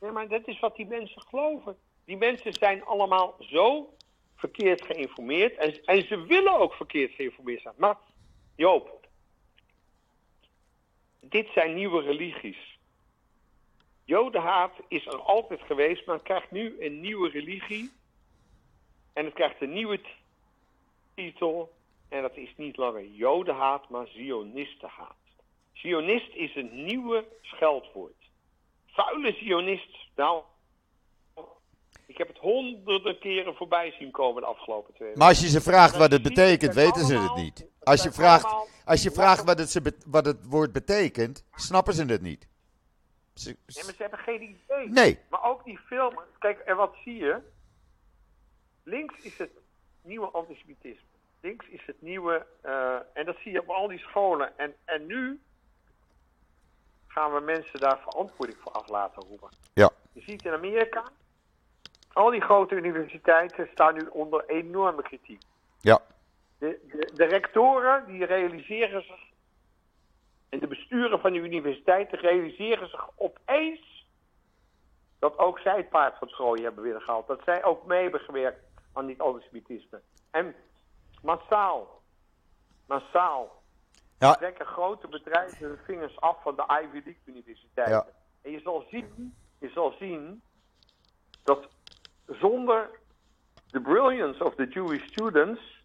Ja, 0.00 0.10
maar 0.10 0.28
dat 0.28 0.48
is 0.48 0.60
wat 0.60 0.76
die 0.76 0.86
mensen 0.86 1.22
geloven. 1.22 1.76
Die 2.04 2.16
mensen 2.16 2.52
zijn 2.52 2.84
allemaal 2.84 3.36
zo 3.38 3.94
verkeerd 4.36 4.84
geïnformeerd. 4.84 5.56
En, 5.56 5.84
en 5.84 6.06
ze 6.06 6.26
willen 6.26 6.58
ook 6.58 6.72
verkeerd 6.72 7.12
geïnformeerd 7.12 7.62
zijn. 7.62 7.74
Maar 7.76 7.96
Joop, 8.56 9.06
dit 11.20 11.48
zijn 11.54 11.74
nieuwe 11.74 12.02
religies. 12.02 12.75
Jodenhaat 14.06 14.72
is 14.88 15.06
er 15.06 15.20
altijd 15.20 15.60
geweest, 15.60 16.06
maar 16.06 16.14
het 16.14 16.24
krijgt 16.24 16.50
nu 16.50 16.76
een 16.80 17.00
nieuwe 17.00 17.28
religie. 17.28 17.90
En 19.12 19.24
het 19.24 19.34
krijgt 19.34 19.62
een 19.62 19.72
nieuwe 19.72 20.00
titel. 21.14 21.72
En 22.08 22.22
dat 22.22 22.36
is 22.36 22.54
niet 22.56 22.76
langer 22.76 23.06
Jodenhaat, 23.06 23.88
maar 23.88 24.06
Zionistenhaat. 24.06 25.16
Zionist 25.72 26.34
is 26.34 26.56
een 26.56 26.84
nieuwe 26.84 27.24
scheldwoord. 27.42 28.30
Vuile 28.86 29.32
Zionist. 29.32 29.96
Nou, 30.16 30.42
ik 32.06 32.18
heb 32.18 32.28
het 32.28 32.38
honderden 32.38 33.18
keren 33.18 33.54
voorbij 33.54 33.94
zien 33.98 34.10
komen 34.10 34.42
de 34.42 34.48
afgelopen 34.48 34.94
twee 34.94 35.08
weken. 35.08 35.18
Maar 35.18 35.28
als 35.28 35.40
je 35.40 35.48
ze 35.48 35.60
vraagt 35.60 35.96
wat 35.96 36.12
het 36.12 36.22
betekent, 36.22 36.74
weten 36.74 37.04
ze 37.04 37.18
het 37.18 37.34
niet. 37.34 37.66
Als 37.82 38.02
je 38.02 38.12
vraagt, 38.12 38.54
als 38.84 39.02
je 39.02 39.10
vraagt 39.10 39.44
wat, 39.44 39.58
het, 39.58 40.04
wat 40.06 40.26
het 40.26 40.46
woord 40.46 40.72
betekent, 40.72 41.44
snappen 41.54 41.94
ze 41.94 42.04
het 42.04 42.22
niet. 42.22 42.48
Ze- 43.36 43.56
Nee, 43.66 43.84
maar 43.84 43.94
ze 43.94 44.02
hebben 44.02 44.18
geen 44.18 44.42
idee. 44.42 44.88
Nee, 44.88 45.18
Maar 45.30 45.42
ook 45.44 45.64
die 45.64 45.78
film. 45.78 46.20
Kijk, 46.38 46.58
en 46.58 46.76
wat 46.76 46.94
zie 47.04 47.16
je? 47.16 47.38
Links 48.82 49.18
is 49.22 49.38
het 49.38 49.50
nieuwe 50.02 50.26
antisemitisme. 50.30 51.06
Links 51.40 51.66
is 51.66 51.82
het 51.86 52.02
nieuwe. 52.02 52.46
eh, 52.60 52.96
en 53.12 53.24
dat 53.24 53.36
zie 53.38 53.52
je 53.52 53.60
op 53.60 53.68
al 53.70 53.88
die 53.88 53.98
scholen. 53.98 54.58
En, 54.58 54.74
en 54.84 55.06
nu 55.06 55.40
gaan 57.06 57.32
we 57.32 57.40
mensen 57.40 57.80
daar 57.80 57.98
verantwoording 57.98 58.58
voor 58.62 58.72
af 58.72 58.88
laten 58.88 59.22
roepen. 59.22 59.48
ja, 59.74 59.90
Je 60.12 60.20
ziet 60.20 60.44
in 60.44 60.52
Amerika. 60.52 61.04
Al 62.12 62.30
die 62.30 62.40
grote 62.40 62.74
universiteiten 62.74 63.68
staan 63.72 63.94
nu 63.94 64.06
onder 64.06 64.44
enorme 64.48 65.02
kritiek. 65.02 65.42
ja, 65.80 66.00
De, 66.58 66.80
de, 66.90 67.10
de 67.14 67.24
rectoren 67.24 68.06
die 68.06 68.24
realiseren 68.24 69.02
zich. 69.02 69.24
En 70.48 70.58
de 70.58 70.66
besturen 70.66 71.20
van 71.20 71.32
de 71.32 71.38
universiteiten 71.38 72.18
realiseren 72.18 72.88
zich 72.88 73.08
opeens. 73.16 73.94
dat 75.18 75.38
ook 75.38 75.58
zij 75.58 75.76
het 75.76 75.88
paard 75.88 76.18
van 76.18 76.28
Troje 76.28 76.62
hebben 76.62 76.82
willen 76.82 77.00
gehaald. 77.00 77.26
Dat 77.26 77.40
zij 77.44 77.64
ook 77.64 77.86
mee 77.86 78.02
hebben 78.02 78.20
gewerkt 78.20 78.64
aan 78.92 79.06
dit 79.06 79.20
antisemitisme. 79.20 80.00
En 80.30 80.54
massaal. 81.22 82.02
Massaal. 82.86 83.62
ja, 84.18 84.34
trekken 84.34 84.66
grote 84.66 85.08
bedrijven 85.08 85.66
hun 85.66 85.78
vingers 85.84 86.20
af 86.20 86.42
van 86.42 86.56
de 86.56 86.62
Ivy 86.62 87.02
League 87.04 87.22
universiteiten. 87.24 88.06
Ja. 88.06 88.06
En 88.42 88.50
je 88.50 88.60
zal 88.60 88.86
zien, 88.90 89.34
je 89.58 89.68
zal 89.68 89.94
zien 89.98 90.42
dat 91.42 91.68
zonder 92.26 92.90
de 93.70 93.80
brilliance 93.80 94.44
of 94.44 94.54
the 94.54 94.68
Jewish 94.68 95.06
students 95.06 95.76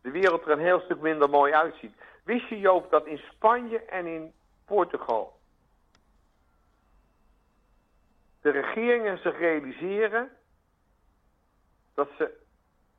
de 0.00 0.10
wereld 0.10 0.44
er 0.44 0.50
een 0.50 0.58
heel 0.58 0.80
stuk 0.80 1.00
minder 1.00 1.30
mooi 1.30 1.52
uitziet. 1.52 1.92
Wist 2.28 2.48
je 2.48 2.58
Joop 2.58 2.90
dat 2.90 3.06
in 3.06 3.18
Spanje 3.18 3.84
en 3.84 4.06
in 4.06 4.32
Portugal 4.64 5.38
de 8.40 8.50
regeringen 8.50 9.18
zich 9.18 9.38
realiseren 9.38 10.30
dat 11.94 12.08
ze 12.16 12.40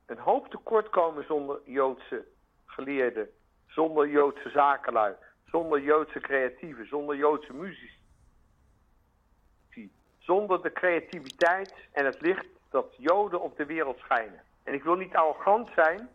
een 0.05 0.17
hoop 0.17 0.47
tekort 0.47 0.89
komen 0.89 1.25
zonder 1.25 1.59
Joodse 1.65 2.25
geleerden, 2.65 3.29
zonder 3.67 4.07
Joodse 4.07 4.49
zakenlui, 4.49 5.15
zonder 5.45 5.81
Joodse 5.81 6.19
creatieven, 6.19 6.87
zonder 6.87 7.15
Joodse 7.15 7.53
muzici. 7.53 7.97
Zonder 10.17 10.61
de 10.61 10.71
creativiteit 10.71 11.73
en 11.91 12.05
het 12.05 12.21
licht 12.21 12.47
dat 12.69 12.95
Joden 12.97 13.41
op 13.41 13.57
de 13.57 13.65
wereld 13.65 13.97
schijnen. 13.97 14.43
En 14.63 14.73
ik 14.73 14.83
wil 14.83 14.95
niet 14.95 15.15
arrogant 15.15 15.69
zijn, 15.75 16.09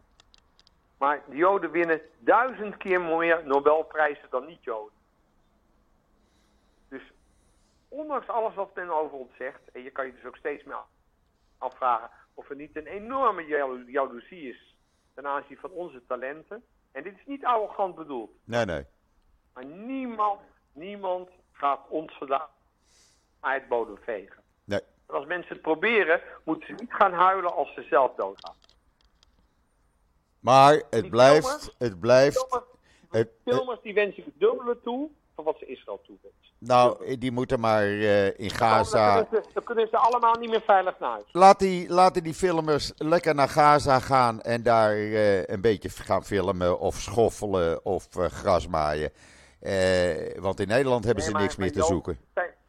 maar 0.98 1.22
de 1.28 1.36
Joden 1.36 1.70
winnen 1.70 2.00
duizend 2.18 2.76
keer 2.76 3.00
meer 3.00 3.46
Nobelprijzen 3.46 4.30
dan 4.30 4.46
niet-Joden. 4.46 4.98
Dus 6.88 7.02
ondanks 7.88 8.28
alles 8.28 8.54
wat 8.54 8.74
men 8.74 8.90
over 8.90 9.16
ons 9.16 9.36
zegt, 9.38 9.70
en 9.72 9.82
je 9.82 9.90
kan 9.90 10.06
je 10.06 10.14
dus 10.14 10.24
ook 10.24 10.36
steeds 10.36 10.64
meer 10.64 10.82
afvragen 11.58 12.10
of 12.34 12.50
er 12.50 12.56
niet 12.56 12.76
een 12.76 12.86
enorme 12.86 13.46
jalo- 13.46 13.84
jaloezie 13.86 14.48
is 14.48 14.74
ten 15.14 15.26
aanzien 15.26 15.56
van 15.56 15.70
onze 15.70 16.06
talenten. 16.06 16.64
En 16.92 17.02
dit 17.02 17.14
is 17.18 17.26
niet 17.26 17.44
arrogant 17.44 17.94
bedoeld, 17.94 18.30
nee, 18.44 18.64
nee. 18.64 18.84
maar 19.52 19.64
niemand, 19.64 20.40
niemand 20.72 21.30
gaat 21.52 21.88
ons 21.88 22.12
vandaan 22.18 22.48
uit 23.40 23.62
de 23.62 23.68
bodem 23.68 23.98
vegen. 24.04 24.42
nee. 24.64 24.80
En 25.06 25.14
als 25.14 25.26
mensen 25.26 25.52
het 25.52 25.62
proberen, 25.62 26.20
moeten 26.44 26.66
ze 26.66 26.74
niet 26.74 26.92
gaan 26.92 27.12
huilen 27.12 27.52
als 27.54 27.74
ze 27.74 27.82
zelf 27.82 28.14
doodgaan. 28.14 28.54
Maar 30.44 30.82
het 30.90 31.10
blijft, 31.10 31.46
filmers- 31.46 31.74
het 31.78 32.00
blijft, 32.00 32.46
het- 33.10 33.30
filmers 33.44 33.80
die 33.82 33.94
wensen 33.94 34.24
het 34.24 34.34
dubbele 34.38 34.78
toe 34.82 35.08
van 35.34 35.44
wat 35.44 35.56
ze 35.58 35.66
Israël 35.66 36.00
toewensen. 36.06 36.52
nou, 36.58 37.16
die 37.18 37.32
moeten 37.32 37.60
maar 37.60 37.82
eh, 37.82 38.26
in 38.26 38.48
Dan 38.48 38.50
Gaza, 38.50 39.22
kunnen, 39.22 39.44
ze, 39.44 39.50
dan 39.54 39.62
kunnen 39.64 39.88
ze 39.88 39.96
allemaal 39.96 40.34
niet 40.38 40.50
meer 40.50 40.62
veilig 40.66 40.98
naar 40.98 41.10
huis. 41.10 41.24
Laat 41.32 41.58
die, 41.58 41.88
laten 41.88 42.22
die 42.22 42.34
filmers 42.34 42.92
lekker 42.96 43.34
naar 43.34 43.48
Gaza 43.48 43.98
gaan 44.00 44.40
en 44.40 44.62
daar 44.62 44.92
eh, 44.92 45.44
een 45.46 45.60
beetje 45.60 45.88
gaan 45.88 46.24
filmen 46.24 46.78
of 46.78 46.94
schoffelen 46.94 47.84
of 47.84 48.16
eh, 48.16 48.24
grasmaaien. 48.24 49.10
Eh, 49.60 50.40
want 50.40 50.60
in 50.60 50.68
Nederland 50.68 51.04
hebben 51.04 51.24
ze 51.24 51.30
maar- 51.30 51.40
niks 51.42 51.56
meer 51.56 51.72
te 51.72 51.78
Joop, 51.78 51.86
zoeken. 51.88 52.18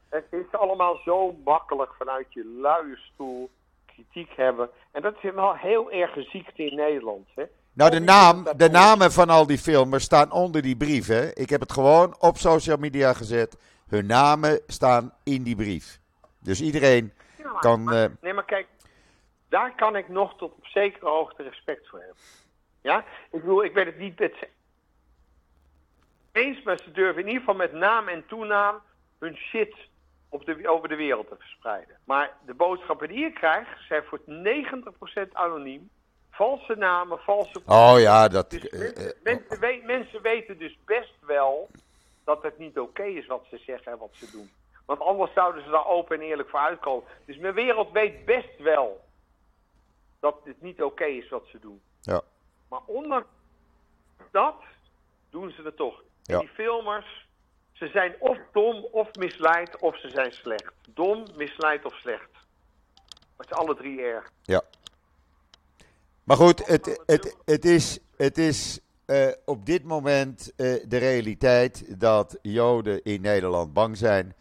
Het 0.10 0.26
is 0.30 0.52
allemaal 0.52 0.96
zo 1.06 1.36
makkelijk 1.44 1.94
vanuit 1.98 2.26
je 2.30 2.46
luie 2.62 2.98
stoel 2.98 3.50
kritiek 3.86 4.32
hebben. 4.36 4.70
En 4.92 5.02
dat 5.02 5.14
is 5.22 5.32
wel 5.34 5.54
heel 5.56 5.92
erg 5.92 6.16
een 6.16 6.28
ziekte 6.32 6.66
in 6.66 6.76
Nederland. 6.76 7.28
Hè? 7.36 7.44
Nou, 7.76 7.92
de, 7.92 8.00
naam, 8.00 8.44
de 8.58 8.70
namen 8.70 9.12
van 9.12 9.30
al 9.30 9.46
die 9.48 9.58
filmers 9.58 10.04
staan 10.04 10.32
onder 10.32 10.62
die 10.62 10.78
brief. 10.78 11.08
Hè? 11.08 11.34
Ik 11.34 11.50
heb 11.50 11.60
het 11.60 11.72
gewoon 11.72 12.16
op 12.20 12.38
social 12.38 12.78
media 12.78 13.14
gezet. 13.14 13.58
Hun 13.88 14.06
namen 14.06 14.62
staan 14.68 15.14
in 15.24 15.44
die 15.44 15.56
brief. 15.56 16.00
Dus 16.40 16.62
iedereen 16.62 17.14
Ja, 17.38 17.52
maar- 17.52 17.62
kan. 17.62 17.84
maar- 17.84 18.04
eh, 18.04 18.10
nee, 18.22 18.34
maar 18.34 18.46
kijk, 18.46 18.68
daar 19.50 19.76
kan 19.76 19.96
ik 19.96 20.10
nog 20.10 20.38
tot 20.38 20.54
op 20.54 20.66
zekere 20.66 21.10
hoogte 21.10 21.44
respect 21.44 21.88
voor 21.90 22.00
hebben. 22.00 22.18
Ja, 22.82 23.00
ik 23.32 23.42
bedoel, 23.42 23.64
ik 23.64 23.74
weet 23.74 23.86
het 23.86 23.98
niet 24.00 24.20
met 24.20 24.34
eens, 26.32 26.64
maar 26.64 26.78
ze 26.84 26.92
durven 26.92 27.22
in 27.22 27.28
ieder 27.28 27.40
geval 27.40 27.56
met 27.56 27.74
naam 27.74 28.08
en 28.08 28.26
toenaam 28.28 28.82
hun 29.20 29.36
shit 29.36 29.76
op 30.30 30.46
de, 30.46 30.70
over 30.70 30.90
de 30.90 30.96
wereld 30.96 31.28
te 31.28 31.36
verspreiden. 31.40 31.98
Maar 32.04 32.32
de 32.46 32.54
boodschappen 32.54 33.08
die 33.08 33.26
ik 33.26 33.34
krijg 33.34 33.68
zijn 33.88 34.04
voor 34.04 34.20
90% 34.26 35.34
anoniem. 35.34 35.90
Valse 36.36 36.76
namen, 36.76 37.20
valse 37.20 37.62
oh 37.66 37.96
ja, 37.98 38.28
dat. 38.28 38.50
dus 38.50 38.70
eh, 38.70 38.80
mensen, 38.80 38.96
eh, 39.16 39.22
mensen, 39.24 39.60
we- 39.60 39.82
mensen 39.86 40.22
weten 40.22 40.58
dus 40.58 40.78
best 40.86 41.14
wel 41.20 41.70
dat 42.24 42.44
het 42.44 42.58
niet 42.58 42.80
oké 42.80 43.04
is 43.04 43.26
wat 43.26 43.46
ze 43.50 43.58
zeggen 43.58 43.92
en 43.92 43.98
wat 43.98 44.10
ze 44.14 44.32
doen. 44.32 44.52
Want 44.86 45.00
anders 45.00 45.34
zouden 45.34 45.64
ze 45.64 45.70
daar 45.70 45.86
open 45.88 46.16
en 46.20 46.26
eerlijk 46.26 46.50
voor 46.50 46.60
uitkomen. 46.60 47.04
Dus 47.26 47.38
mijn 47.38 47.54
wereld 47.54 47.92
weet 47.92 48.26
best 48.26 48.58
wel 48.60 49.04
dat 50.20 50.36
het 50.44 50.62
niet 50.62 50.84
oké 50.84 51.06
is 51.06 51.30
wat 51.30 51.46
ze 51.48 51.60
doen. 51.60 51.82
ja. 52.02 52.22
Maar 52.70 52.80
ondanks 52.86 53.28
dat 54.32 54.56
doen 55.30 55.52
ze 55.52 55.62
het 55.62 55.76
toch. 55.78 56.02
Ja. 56.24 56.40
Die 56.40 56.48
filmers, 56.48 57.28
ze 57.74 57.88
zijn 57.88 58.16
of 58.20 58.38
dom 58.52 58.88
of 58.92 59.16
misleid 59.16 59.78
of 59.80 60.00
ze 60.00 60.10
zijn 60.10 60.32
slecht. 60.32 60.74
Dom, 60.90 61.26
misleid 61.36 61.86
of 61.86 61.94
slecht. 61.94 62.32
Maar 63.38 63.46
het 63.48 63.52
is 63.52 63.58
alle 63.58 63.76
drie 63.76 64.02
erg. 64.02 64.32
Ja. 64.44 64.62
Maar 66.26 66.38
goed, 66.38 66.68
het, 66.68 67.02
het, 67.06 67.36
het 67.46 67.66
is, 67.66 68.00
het 68.18 68.38
is 68.38 68.80
eh, 69.06 69.28
op 69.46 69.66
dit 69.66 69.84
moment 69.84 70.54
eh, 70.56 70.74
de 70.88 70.98
realiteit 70.98 72.00
dat 72.00 72.38
Joden 72.42 73.04
in 73.04 73.22
Nederland 73.22 73.74
bang 73.74 73.98
zijn. 73.98 74.36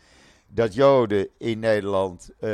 Dat 0.46 0.74
Joden 0.74 1.28
in 1.38 1.58
Nederland 1.58 2.30
eh, 2.38 2.50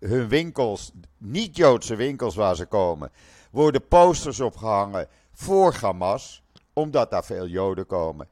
hun 0.00 0.28
winkels, 0.28 0.92
niet-Joodse 1.18 1.96
winkels 1.96 2.34
waar 2.36 2.56
ze 2.56 2.66
komen, 2.66 3.10
worden 3.50 3.88
posters 3.88 4.40
opgehangen 4.40 5.08
voor 5.32 5.74
Hamas, 5.80 6.42
omdat 6.72 7.10
daar 7.10 7.24
veel 7.24 7.46
Joden 7.46 7.86
komen. 7.86 8.28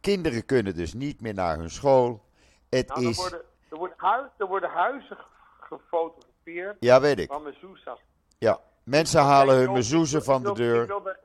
Kinderen 0.00 0.44
kunnen 0.44 0.74
dus 0.74 0.92
niet 0.94 1.20
meer 1.20 1.34
naar 1.34 1.58
hun 1.58 1.70
school. 1.70 2.22
Het 2.68 2.88
Nou, 2.88 3.02
er, 3.02 3.08
is. 3.10 3.16
worden, 3.16 3.40
er, 3.68 3.76
worden 3.76 4.30
er 4.38 4.46
worden 4.46 4.70
huizen 4.70 5.16
ge- 5.16 5.24
gefotografeerd 5.60 6.76
Ja, 6.80 7.00
weet 7.00 7.18
ik. 7.18 7.28
van. 7.28 7.98
Ja. 8.38 8.60
Mensen 8.90 9.20
halen 9.20 9.56
hun 9.56 9.74
ik 9.74 10.22
van 10.22 10.42
de 10.42 10.52
deur. 10.52 10.82
Ik 10.82 10.88
wil, 10.88 11.02
daar- 11.02 11.20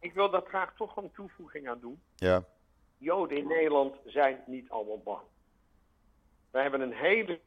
ik 0.00 0.12
wil 0.14 0.30
daar 0.30 0.42
graag 0.46 0.74
toch 0.76 0.96
een 0.96 1.10
toevoeging 1.12 1.68
aan 1.68 1.80
doen. 1.80 2.02
Ja. 2.16 2.44
Joden 2.98 3.36
in 3.36 3.46
Nederland 3.46 3.96
zijn 4.04 4.42
niet 4.46 4.70
allemaal 4.70 5.00
bang. 5.04 5.20
Wij 6.50 6.62
hebben 6.62 6.80
een 6.80 6.92
hele 6.92 7.40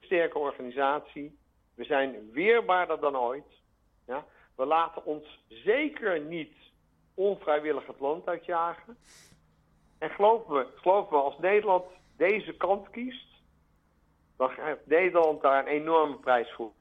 sterke 0.00 0.38
organisatie. 0.38 1.38
We 1.74 1.84
zijn 1.84 2.30
weerbaarder 2.32 3.00
dan 3.00 3.16
ooit. 3.16 3.46
Ja? 4.06 4.24
We 4.54 4.64
laten 4.66 5.04
ons 5.04 5.44
zeker 5.48 6.20
niet 6.20 6.52
onvrijwillig 7.14 7.86
het 7.86 8.00
land 8.00 8.26
uitjagen. 8.28 8.96
En 9.98 10.10
geloof 10.10 10.46
me, 10.46 10.66
geloof 10.74 11.10
me, 11.10 11.16
als 11.16 11.38
Nederland 11.38 11.84
deze 12.16 12.52
kant 12.52 12.90
kiest, 12.90 13.26
dan 14.36 14.50
gaat 14.50 14.78
Nederland 14.86 15.42
daar 15.42 15.60
een 15.66 15.72
enorme 15.72 16.16
prijs 16.16 16.52
voor 16.52 16.72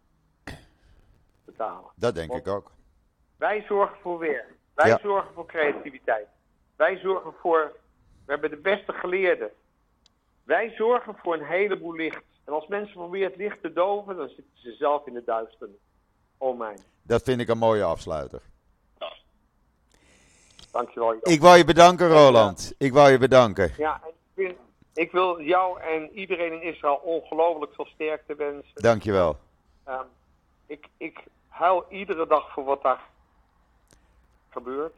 betalen. 1.52 1.90
Dat 1.96 2.16
denk 2.16 2.30
Want 2.32 2.46
ik 2.48 2.54
ook. 2.54 2.72
Wij 3.38 3.64
zorgen 3.68 3.98
voor 4.02 4.20
werk. 4.20 4.54
Wij 4.74 4.88
Ja. 4.88 5.00
zorgen 5.02 5.34
voor 5.34 5.46
creativiteit. 5.46 6.28
Wij 6.76 6.98
zorgen 6.98 7.34
voor. 7.42 7.72
We 8.26 8.32
hebben 8.32 8.50
de 8.50 8.58
beste 8.58 8.94
geleerden. 8.94 9.50
Wij 10.44 10.74
zorgen 10.78 11.16
voor 11.24 11.34
een 11.34 11.46
heleboel 11.46 11.94
licht. 11.94 12.24
En 12.46 12.54
als 12.54 12.68
mensen 12.68 12.94
proberen 12.94 13.28
het 13.28 13.38
licht 13.38 13.62
te 13.62 13.74
doven, 13.74 14.16
dan 14.16 14.28
zitten 14.28 14.54
ze 14.54 14.76
zelf 14.76 15.08
in 15.08 15.14
de 15.14 15.24
duisternis. 15.26 15.78
Oh 16.38 16.58
mijn. 16.58 16.80
Dat 17.02 17.24
vind 17.24 17.42
ik 17.42 17.48
een 17.48 17.58
mooie 17.58 17.84
afsluiter. 17.84 18.42
Dankjewel. 20.72 21.16
Ik 21.22 21.42
wou 21.42 21.58
je 21.58 21.66
bedanken, 21.66 22.10
Roland. 22.10 22.74
Ik 22.78 22.94
wou 22.94 23.12
je 23.12 23.18
bedanken. 23.18 23.74
Ja, 23.78 24.02
en 24.04 24.10
ik, 24.10 24.16
wil, 24.34 24.56
ik 24.94 25.12
wil 25.12 25.42
jou 25.42 25.82
en 25.82 26.10
iedereen 26.14 26.54
in 26.54 26.62
Israël 26.62 26.96
ongelooflijk 26.96 27.74
veel 27.74 27.86
sterkte 27.86 28.36
wensen. 28.36 28.72
Dankjewel. 28.74 29.38
Ehm, 29.84 30.06
ik, 30.66 30.88
ik 30.98 31.24
huil 31.60 31.86
iedere 31.90 32.28
dag 32.28 32.52
voor 32.52 32.64
wat 32.64 32.82
daar 32.82 33.02
gebeurt. 34.50 34.98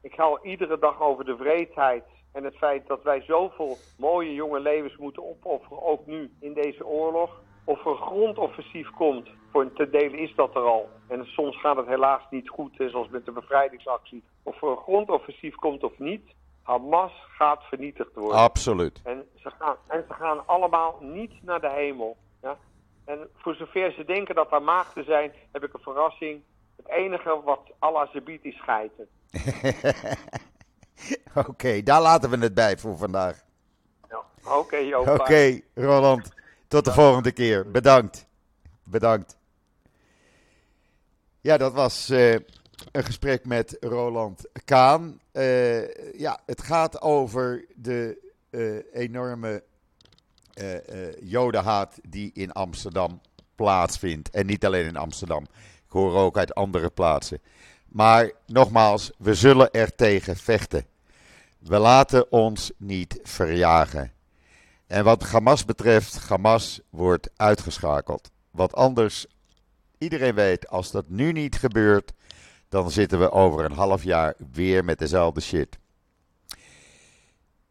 Ik 0.00 0.14
huil 0.14 0.38
iedere 0.42 0.78
dag 0.78 1.00
over 1.00 1.24
de 1.24 1.36
wreedheid 1.36 2.04
En 2.32 2.44
het 2.44 2.56
feit 2.56 2.86
dat 2.86 3.02
wij 3.02 3.20
zoveel 3.20 3.76
mooie 3.98 4.34
jonge 4.34 4.60
levens 4.60 4.96
moeten 4.96 5.24
opofferen, 5.24 5.82
ook 5.82 6.06
nu 6.06 6.32
in 6.40 6.54
deze 6.54 6.86
oorlog. 6.86 7.40
Of 7.64 7.80
er 7.80 7.90
een 7.90 7.96
grondoffensief 7.96 8.90
komt, 8.90 9.28
voor 9.50 9.62
een 9.62 9.72
te 9.72 9.90
delen 9.90 10.18
is 10.18 10.34
dat 10.34 10.54
er 10.54 10.62
al. 10.62 10.88
En 11.08 11.26
soms 11.26 11.60
gaat 11.60 11.76
het 11.76 11.86
helaas 11.86 12.22
niet 12.30 12.48
goed, 12.48 12.74
zoals 12.76 13.08
met 13.08 13.24
de 13.24 13.32
bevrijdingsactie. 13.32 14.24
Of 14.42 14.62
er 14.62 14.68
een 14.68 14.76
grondoffensief 14.76 15.54
komt 15.54 15.82
of 15.82 15.98
niet, 15.98 16.34
Hamas 16.62 17.12
gaat 17.28 17.62
vernietigd 17.62 18.14
worden. 18.14 18.38
Absoluut. 18.38 19.00
En 19.04 19.28
ze 19.34 19.50
gaan, 19.58 19.76
en 19.88 20.04
ze 20.08 20.14
gaan 20.14 20.46
allemaal 20.46 20.98
niet 21.00 21.42
naar 21.42 21.60
de 21.60 21.70
hemel. 21.70 22.16
Ja? 22.42 22.56
En 23.04 23.28
voor 23.34 23.54
zover 23.54 23.92
ze 23.92 24.04
denken 24.04 24.34
dat 24.34 24.52
er 24.52 24.62
maagden 24.62 25.04
zijn, 25.04 25.32
heb 25.52 25.64
ik 25.64 25.74
een 25.74 25.80
verrassing. 25.80 26.42
Het 26.76 26.88
enige 26.88 27.40
wat 27.44 27.60
Allah 27.78 28.10
ze 28.12 28.20
biedt 28.20 28.44
is 28.44 28.56
schijten. 28.56 29.08
Oké, 31.48 31.82
daar 31.82 32.00
laten 32.00 32.30
we 32.30 32.38
het 32.38 32.54
bij 32.54 32.78
voor 32.78 32.96
vandaag. 32.96 33.42
Ja. 34.08 34.22
Oké, 34.56 34.76
Joop. 34.76 35.08
Oké, 35.08 35.60
Roland. 35.74 36.32
Tot 36.68 36.84
de 36.84 36.92
volgende 36.92 37.32
keer. 37.32 37.70
Bedankt. 37.70 38.26
Bedankt. 38.82 39.38
Ja, 41.40 41.56
dat 41.56 41.72
was 41.72 42.10
uh, 42.10 42.32
een 42.92 43.04
gesprek 43.04 43.46
met 43.46 43.76
Roland 43.80 44.48
Kaan. 44.64 45.20
Uh, 45.32 46.14
ja, 46.18 46.40
het 46.46 46.62
gaat 46.62 47.02
over 47.02 47.64
de 47.74 48.32
uh, 48.50 48.82
enorme 48.92 49.62
jodenhaat 51.20 51.98
die 52.08 52.30
in 52.34 52.52
Amsterdam 52.52 53.20
plaatsvindt. 53.54 54.30
En 54.30 54.46
niet 54.46 54.64
alleen 54.64 54.86
in 54.86 54.96
Amsterdam. 54.96 55.42
Ik 55.86 55.90
hoor 55.90 56.14
ook 56.14 56.38
uit 56.38 56.54
andere 56.54 56.90
plaatsen. 56.90 57.40
Maar 57.88 58.30
nogmaals, 58.46 59.10
we 59.18 59.34
zullen 59.34 59.70
er 59.70 59.94
tegen 59.94 60.36
vechten. 60.36 60.86
We 61.58 61.78
laten 61.78 62.32
ons 62.32 62.72
niet 62.76 63.20
verjagen. 63.22 64.12
En 64.86 65.04
wat 65.04 65.22
Hamas 65.22 65.64
betreft, 65.64 66.28
Hamas 66.28 66.80
wordt 66.90 67.30
uitgeschakeld. 67.36 68.30
Wat 68.50 68.74
anders, 68.74 69.26
iedereen 69.98 70.34
weet, 70.34 70.68
als 70.68 70.90
dat 70.90 71.08
nu 71.08 71.32
niet 71.32 71.56
gebeurt, 71.56 72.12
dan 72.68 72.90
zitten 72.90 73.20
we 73.20 73.30
over 73.30 73.64
een 73.64 73.72
half 73.72 74.02
jaar 74.02 74.34
weer 74.52 74.84
met 74.84 74.98
dezelfde 74.98 75.40
shit. 75.40 75.78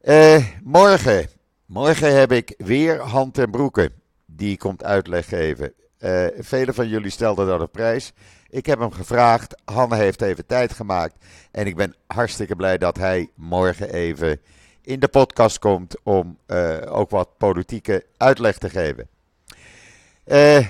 Eh, 0.01 0.47
morgen, 0.63 1.27
morgen 1.73 2.15
heb 2.15 2.31
ik 2.31 2.53
weer 2.57 2.99
Hand 2.99 3.37
en 3.37 3.51
Broeken. 3.51 3.91
Die 4.25 4.57
komt 4.57 4.83
uitleg 4.83 5.27
geven. 5.27 5.73
Uh, 5.99 6.25
velen 6.37 6.73
van 6.73 6.87
jullie 6.87 7.09
stelden 7.09 7.47
dat 7.47 7.61
op 7.61 7.71
prijs. 7.71 8.13
Ik 8.49 8.65
heb 8.65 8.79
hem 8.79 8.91
gevraagd. 8.91 9.61
Hanne 9.65 9.95
heeft 9.95 10.21
even 10.21 10.45
tijd 10.45 10.73
gemaakt. 10.73 11.25
En 11.51 11.67
ik 11.67 11.75
ben 11.75 11.95
hartstikke 12.07 12.55
blij 12.55 12.77
dat 12.77 12.97
hij 12.97 13.29
morgen 13.35 13.93
even 13.93 14.41
in 14.81 14.99
de 14.99 15.07
podcast 15.07 15.59
komt 15.59 16.03
om 16.03 16.37
uh, 16.47 16.77
ook 16.85 17.09
wat 17.09 17.37
politieke 17.37 18.05
uitleg 18.17 18.57
te 18.57 18.69
geven. 18.69 19.07
Uh, 20.25 20.67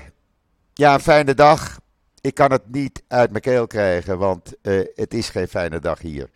ja, 0.74 0.94
een 0.94 1.00
fijne 1.00 1.34
dag. 1.34 1.80
Ik 2.22 2.34
kan 2.34 2.52
het 2.52 2.72
niet 2.72 3.04
uit 3.08 3.30
mijn 3.30 3.44
keel 3.44 3.68
krijgen, 3.68 4.18
want 4.18 4.54
het 4.96 5.14
is 5.14 5.30
geen 5.30 5.48
fijne 5.48 5.80
dag 5.80 6.00
hier. 6.00 6.30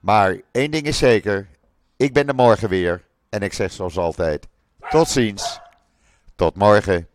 Maar 0.00 0.40
één 0.52 0.70
ding 0.70 0.86
is 0.86 0.98
zeker. 0.98 1.48
Ik 1.96 2.12
ben 2.12 2.28
er 2.28 2.34
morgen 2.34 2.68
weer. 2.68 3.02
En 3.34 3.40
ik 3.40 3.52
zeg 3.52 3.72
zoals 3.72 3.96
altijd: 3.96 4.46
tot 4.90 5.08
ziens. 5.08 5.60
Tot 6.36 6.56
morgen. 6.56 7.08